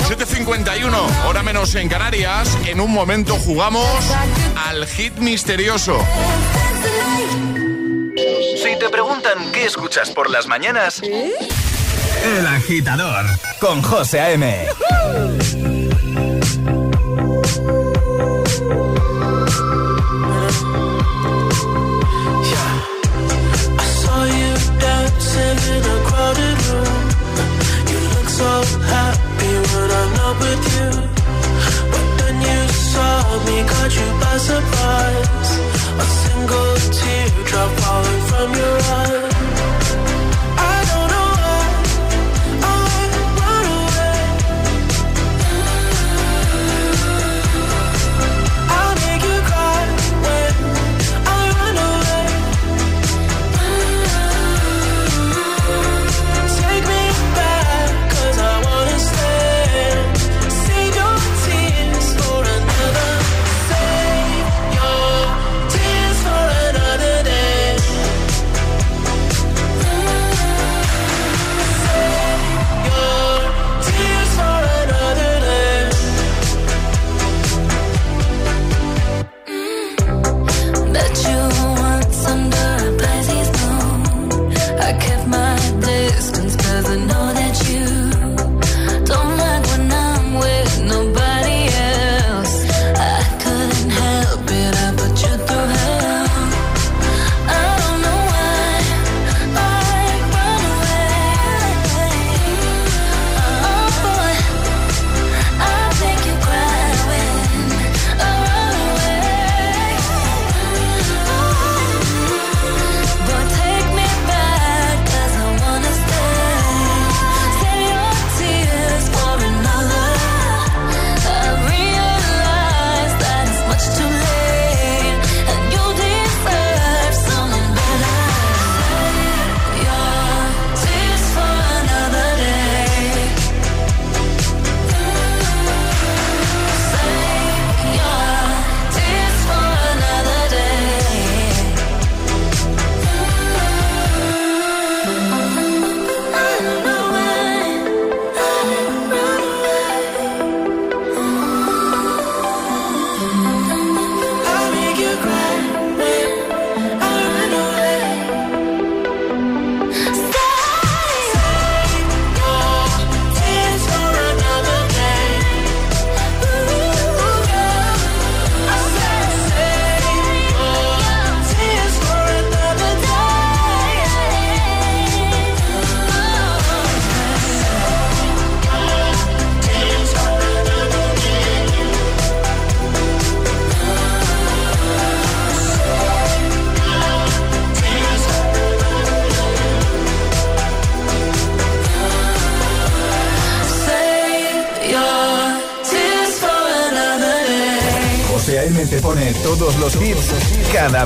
7.51, 0.09 1.27
hora 1.27 1.43
menos 1.43 1.75
en 1.75 1.89
Canarias. 1.89 2.57
En 2.67 2.81
un 2.81 2.93
momento 2.93 3.35
jugamos 3.37 3.87
al 4.69 4.87
hit 4.87 5.17
misterioso. 5.19 5.99
Si 8.17 8.79
te 8.79 8.89
preguntan 8.91 9.53
qué 9.53 9.67
escuchas 9.67 10.11
por 10.11 10.31
las 10.31 10.47
mañanas, 10.47 11.01
El 11.03 12.47
Agitador 12.47 13.27
con 13.61 13.83
José 13.83 14.21
A.M. 14.21 14.67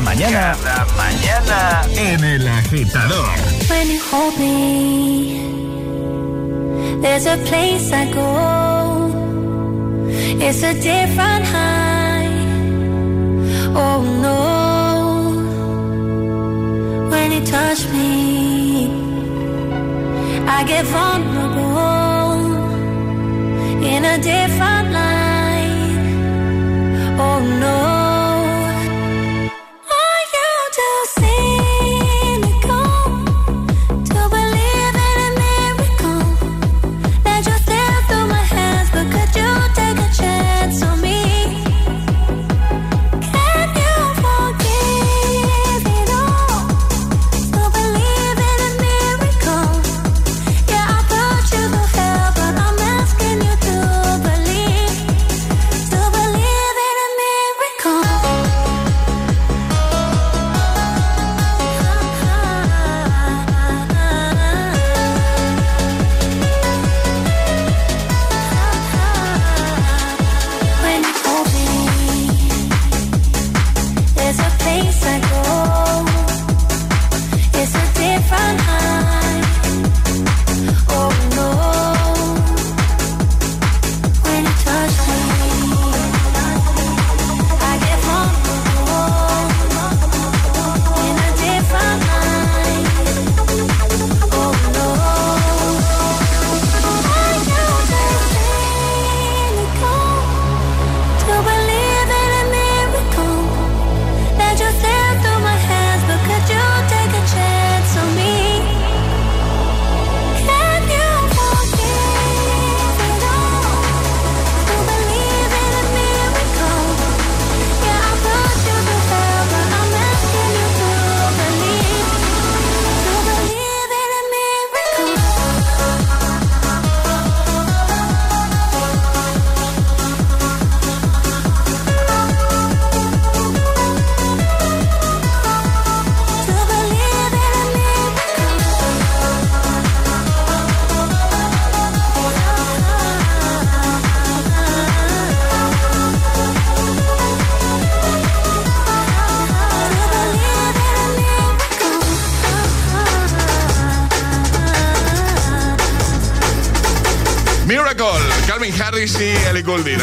mañana 0.03 0.52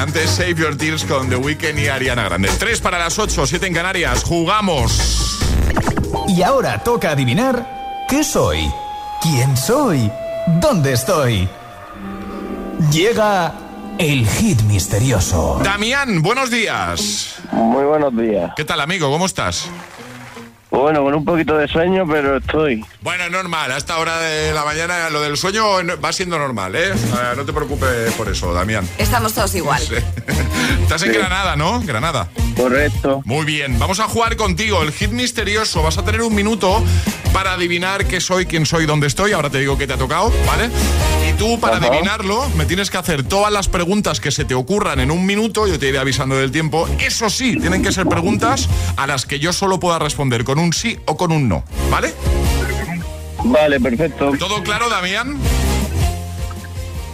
Antes 0.09 0.31
Save 0.31 0.55
Your 0.55 0.75
Tears 0.75 1.03
con 1.05 1.29
The 1.29 1.35
Weeknd 1.35 1.77
y 1.77 1.87
Ariana 1.87 2.23
Grande. 2.23 2.49
3 2.57 2.81
para 2.81 2.97
las 2.97 3.19
8, 3.19 3.45
7 3.45 3.67
en 3.67 3.75
Canarias. 3.75 4.23
Jugamos. 4.23 5.39
Y 6.27 6.41
ahora 6.41 6.79
toca 6.79 7.11
adivinar 7.11 8.07
qué 8.09 8.23
soy, 8.23 8.57
quién 9.21 9.55
soy, 9.55 10.11
dónde 10.59 10.93
estoy. 10.93 11.47
Llega 12.91 13.53
el 13.99 14.27
hit 14.27 14.59
misterioso. 14.63 15.61
Damián, 15.63 16.23
buenos 16.23 16.49
días. 16.49 17.35
Muy 17.51 17.83
buenos 17.83 18.17
días. 18.17 18.51
¿Qué 18.55 18.65
tal, 18.65 18.81
amigo? 18.81 19.11
¿Cómo 19.11 19.27
estás? 19.27 19.69
Bueno, 20.79 21.03
con 21.03 21.13
un 21.13 21.25
poquito 21.25 21.57
de 21.57 21.67
sueño, 21.67 22.05
pero 22.09 22.37
estoy. 22.37 22.85
Bueno, 23.01 23.25
es 23.25 23.31
normal. 23.31 23.71
A 23.71 23.77
esta 23.77 23.97
hora 23.97 24.17
de 24.19 24.53
la 24.53 24.63
mañana 24.63 25.09
lo 25.09 25.21
del 25.21 25.35
sueño 25.37 25.63
va 26.03 26.13
siendo 26.13 26.39
normal, 26.39 26.75
¿eh? 26.75 26.93
Ah, 27.13 27.33
No 27.35 27.45
te 27.45 27.51
preocupes 27.53 28.13
por 28.13 28.29
eso, 28.29 28.53
Damián. 28.53 28.87
Estamos 28.97 29.33
todos 29.33 29.53
igual. 29.55 29.81
Estás 30.81 31.03
en 31.03 31.13
Granada, 31.13 31.55
¿no? 31.55 31.79
Granada. 31.81 32.29
Correcto. 32.55 33.21
Muy 33.25 33.45
bien, 33.45 33.79
vamos 33.79 33.99
a 33.99 34.03
jugar 34.07 34.35
contigo. 34.35 34.81
El 34.81 34.91
hit 34.91 35.11
misterioso. 35.11 35.81
Vas 35.81 35.97
a 35.97 36.03
tener 36.03 36.21
un 36.21 36.35
minuto 36.35 36.83
para 37.31 37.53
adivinar 37.53 38.05
qué 38.05 38.19
soy, 38.19 38.45
quién 38.45 38.65
soy, 38.65 38.85
dónde 38.85 39.07
estoy. 39.07 39.31
Ahora 39.31 39.49
te 39.49 39.59
digo 39.59 39.77
qué 39.77 39.87
te 39.87 39.93
ha 39.93 39.97
tocado, 39.97 40.31
¿vale? 40.45 40.69
Y 41.29 41.33
tú, 41.33 41.59
para 41.59 41.77
Ajá. 41.77 41.87
adivinarlo, 41.87 42.49
me 42.57 42.65
tienes 42.65 42.89
que 42.89 42.97
hacer 42.97 43.23
todas 43.23 43.51
las 43.51 43.67
preguntas 43.69 44.19
que 44.19 44.31
se 44.31 44.45
te 44.45 44.55
ocurran 44.55 44.99
en 44.99 45.11
un 45.11 45.25
minuto. 45.25 45.67
Yo 45.67 45.79
te 45.79 45.87
iré 45.89 45.99
avisando 45.99 46.35
del 46.35 46.51
tiempo. 46.51 46.87
Eso 46.99 47.29
sí, 47.29 47.57
tienen 47.59 47.81
que 47.83 47.91
ser 47.91 48.07
preguntas 48.07 48.67
a 48.97 49.07
las 49.07 49.25
que 49.25 49.39
yo 49.39 49.53
solo 49.53 49.79
pueda 49.79 49.99
responder 49.99 50.43
con 50.43 50.59
un 50.59 50.73
sí 50.73 50.97
o 51.05 51.15
con 51.15 51.31
un 51.31 51.47
no, 51.47 51.63
¿vale? 51.89 52.13
Vale, 53.43 53.79
perfecto. 53.79 54.33
¿Todo 54.37 54.61
claro, 54.63 54.89
Damián? 54.89 55.37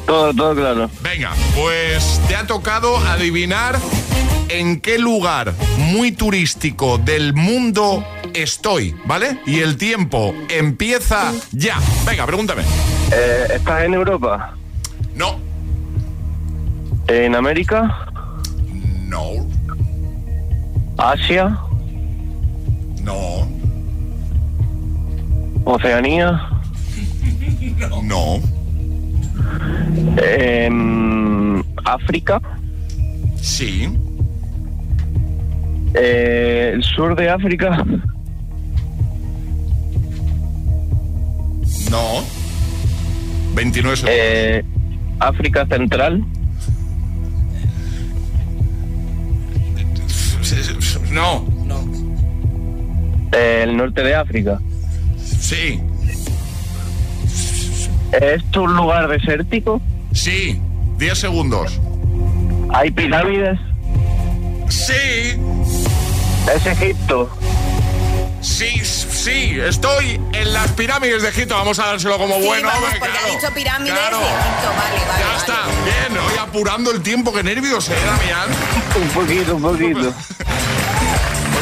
Todo, 0.06 0.34
todo 0.34 0.56
claro. 0.56 0.90
Venga, 1.02 1.32
pues 1.56 2.22
te 2.28 2.36
ha 2.36 2.46
tocado 2.46 2.98
adivinar 2.98 3.78
en 4.50 4.80
qué 4.80 5.00
lugar 5.00 5.54
muy 5.78 6.12
turístico 6.12 6.98
del 7.00 7.34
mundo 7.34 8.06
estoy, 8.34 8.96
¿vale? 9.06 9.40
Y 9.46 9.60
el 9.62 9.78
tiempo 9.78 10.36
empieza 10.50 11.34
ya. 11.52 11.80
Venga, 12.06 12.26
pregúntame. 12.26 12.64
Eh, 13.12 13.48
¿Estás 13.56 13.84
en 13.84 13.94
Europa? 13.96 14.56
No. 15.16 15.40
¿En 17.08 17.36
América? 17.36 18.08
No. 19.08 19.48
¿Asia? 20.98 21.58
No. 23.02 23.48
¿Oceanía? 25.66 26.50
No. 28.04 28.55
Em, 30.18 31.64
¿África? 31.84 32.42
Sí. 33.42 33.90
Eh, 35.94 36.72
¿El 36.74 36.84
sur 36.84 37.16
de 37.16 37.30
África? 37.30 37.84
No. 41.90 42.24
29 43.56 43.96
segundos. 43.96 44.20
Eh, 44.20 44.64
¿África 45.20 45.66
Central? 45.68 46.24
No. 51.12 51.46
Eh, 53.32 53.62
¿El 53.64 53.78
norte 53.78 54.04
de 54.04 54.16
África? 54.16 54.60
Sí. 55.18 55.80
¿Es 58.12 58.44
un 58.56 58.76
lugar 58.76 59.08
desértico? 59.08 59.82
Sí. 60.14 60.60
10 60.98 61.18
segundos. 61.20 61.80
¿Hay 62.74 62.92
pirámides? 62.92 63.60
Sí. 64.70 65.38
¿Es 66.54 66.66
Egipto? 66.66 67.30
Sí, 68.42 68.80
sí, 68.84 69.58
estoy 69.60 70.20
en 70.34 70.54
las 70.54 70.72
pirámides 70.74 71.24
de 71.24 71.30
Egipto. 71.30 71.56
Vamos 71.56 71.80
a 71.80 71.88
dárselo 71.88 72.18
como 72.18 72.36
Sí, 72.36 72.46
bueno. 72.46 72.68
vamos, 72.68 72.84
hombre, 72.84 73.00
porque 73.00 73.14
claro. 73.18 73.28
ha 73.28 73.36
dicho 73.42 73.54
pirámides 73.54 73.94
Claro. 73.98 74.20
de 74.20 74.26
Egipto. 74.26 74.68
Vale, 74.78 75.06
vale. 75.08 75.20
Ya 75.20 75.26
vale. 75.28 75.38
está, 75.40 75.58
bien, 75.84 76.18
hoy 76.20 76.38
apurando 76.40 76.92
el 76.92 77.02
tiempo, 77.02 77.34
qué 77.34 77.44
nervios, 77.44 77.90
eh, 77.90 77.96
Damián. 78.06 78.50
Un 79.02 79.08
poquito, 79.10 79.56
un 79.56 79.62
poquito. 79.64 80.14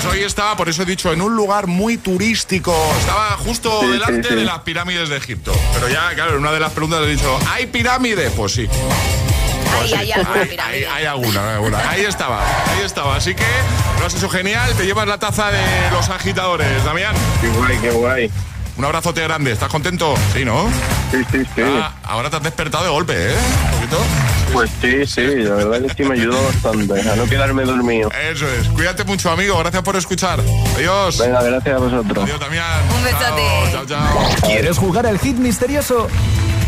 Pues 0.04 0.16
hoy 0.16 0.24
estaba, 0.24 0.58
por 0.58 0.68
eso 0.68 0.82
he 0.82 0.86
dicho, 0.86 1.14
en 1.14 1.22
un 1.22 1.34
lugar 1.36 1.68
muy 1.68 1.95
turístico. 1.97 2.76
Estaba 2.99 3.38
justo 3.38 3.80
Sí, 3.82 3.88
delante 3.88 4.24
sí, 4.24 4.30
sí. 4.30 4.36
de 4.36 4.43
las 4.45 4.60
pirámides 4.60 5.08
de 5.08 5.16
Egipto. 5.16 5.54
Pero 5.74 5.88
ya, 5.88 6.10
claro, 6.14 6.32
en 6.34 6.39
una 6.39 6.51
de 6.51 6.60
las 6.60 6.72
preguntas 6.74 7.01
he 7.04 7.08
dicho, 7.12 7.39
¿hay 7.49 7.68
pirámide? 7.68 8.30
Pues 8.32 8.51
sí. 8.51 8.68
Ahí 9.82 9.93
hay 9.93 10.12
alguna 10.12 10.41
Hay, 10.41 10.47
pirámide. 10.49 10.78
hay- 10.88 10.93
hay 10.93 11.06
alguna, 11.06 11.43
hay 11.49 11.54
alguna. 11.56 11.89
Ahí 11.89 12.01
estaba, 12.01 12.41
ahí 12.43 12.84
estaba. 12.84 13.16
Así 13.16 13.34
que 13.34 13.45
lo 13.99 14.06
has 14.06 14.14
hecho 14.16 14.30
genial. 14.30 14.74
Te 14.76 14.86
llevas 14.86 15.08
la 15.08 15.18
taza 15.20 15.51
de 15.51 15.62
los 15.91 16.10
agitadores, 16.10 16.84
Damián. 16.84 17.16
Qué 17.41 17.47
guay, 17.49 17.78
qué 17.78 17.91
guay. 17.91 18.32
Un 18.76 18.84
abrazote 18.86 19.22
grande. 19.22 19.51
¿Estás 19.54 19.70
contento? 19.70 20.16
Sí, 20.34 20.43
¿no? 20.43 20.70
Sí, 21.12 21.20
sí, 21.32 21.43
sí. 21.56 21.62
Ah, 21.64 21.93
ahora 22.04 22.30
te 22.30 22.36
has 22.38 22.43
despertado 22.43 22.84
de 22.84 22.89
golpe, 22.89 23.14
¿eh? 23.16 23.36
Un 23.36 23.72
poquito. 23.80 23.97
Pues 24.54 24.70
sí, 24.80 25.06
sí, 25.08 25.22
la 25.22 25.56
verdad 25.56 25.82
que 25.82 25.93
sí 25.95 26.08
me 26.08 26.14
ayudó 26.14 26.41
bastante 26.43 27.10
a 27.10 27.16
no 27.16 27.26
quedarme 27.26 27.64
dormido. 27.64 28.10
Eso 28.32 28.47
es. 28.47 28.68
Cuídate 28.70 29.04
mucho, 29.04 29.32
amigo. 29.32 29.58
Gracias 29.58 29.82
por 29.82 29.95
escuchar. 29.95 30.39
Adiós. 30.76 31.18
Venga, 31.18 31.41
gracias 31.41 31.76
a 31.76 31.80
vosotros. 31.80 32.24
Adiós, 32.24 32.39
Damián. 32.39 32.82
Un 32.95 33.04
besote. 33.04 33.72
Chao, 33.72 33.86
chao, 33.86 33.86
chao. 33.88 34.47
¿Quieres 34.47 34.78
jugar 34.78 35.08
al 35.08 35.18
hit 35.18 35.38
misterioso? 35.38 36.08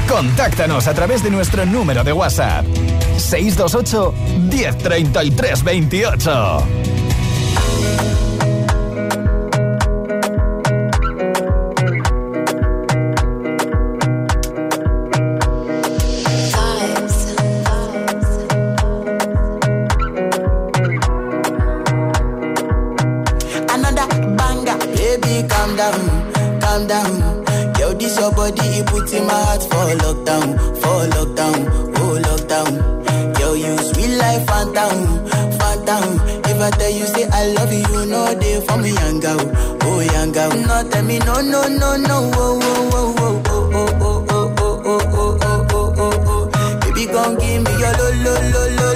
Contáctanos 0.10 0.88
a 0.88 0.94
través 0.94 1.24
de 1.24 1.30
nuestro 1.30 1.66
número 1.66 2.04
de 2.04 2.12
WhatsApp. 2.12 2.66
628 3.18 4.14
1033 4.50 5.64
28. 5.64 6.95
In 29.14 29.26
my 29.28 29.34
heart 29.34 29.62
for 29.64 29.86
lockdown, 30.04 30.58
for 30.82 31.08
lockdown, 31.16 31.68
oh 31.98 32.20
lockdown. 32.28 33.40
Yo, 33.40 33.54
you 33.54 33.78
sweet 33.78 34.18
life, 34.18 34.46
phantom, 34.48 35.26
phantom. 35.60 36.20
If 36.46 36.62
I 36.62 36.70
tell 36.72 36.90
you 36.92 37.06
say 37.06 37.28
I 37.32 37.48
love 37.54 37.72
you, 37.74 38.06
know 38.06 38.34
they 38.36 38.62
for 38.66 38.78
me, 38.78 38.90
young 38.94 39.22
oh 39.26 40.00
young. 40.02 40.32
No, 40.32 40.90
tell 40.90 41.04
me 41.04 41.20
no, 41.20 41.42
no, 41.42 41.68
no, 41.68 41.96
no, 41.98 42.32
oh, 42.34 42.60
oh, 42.64 42.90
oh, 42.94 43.44
oh, 43.48 43.72
oh, 43.76 43.92
oh, 43.98 44.26
oh, 44.30 44.54
oh, 44.58 44.58
oh, 44.58 44.86
oh, 44.86 45.08
oh, 45.14 45.38
oh, 45.42 45.68
oh, 45.72 45.94
oh, 45.98 46.50
oh. 46.56 46.80
Baby, 46.82 47.06
gon' 47.12 47.36
give 47.38 47.62
me 47.64 47.72
your 47.80 47.94
lo, 47.94 48.08
lo, 48.24 48.34
lo, 48.34 48.64
lo, 48.76 48.76
lo, 48.76 48.88
lo, 48.94 48.95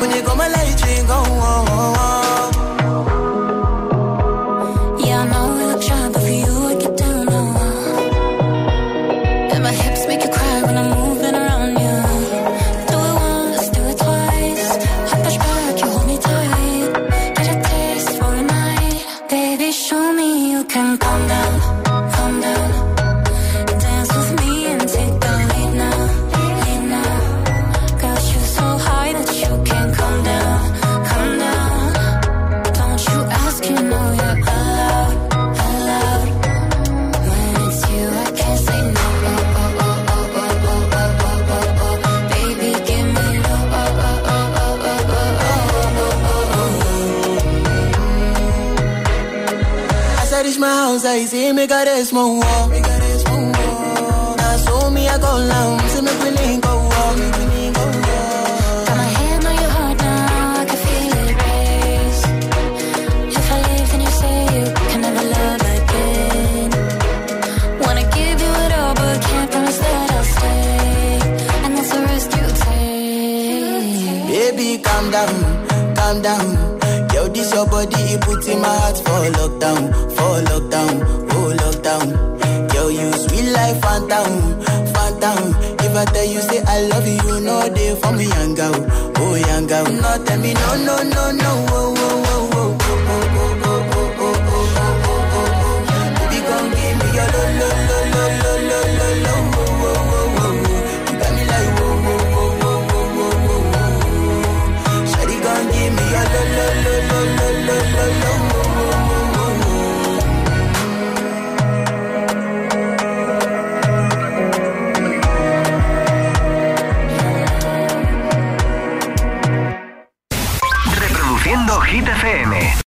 When 0.00 0.10
you 0.10 0.22
my 52.12 52.47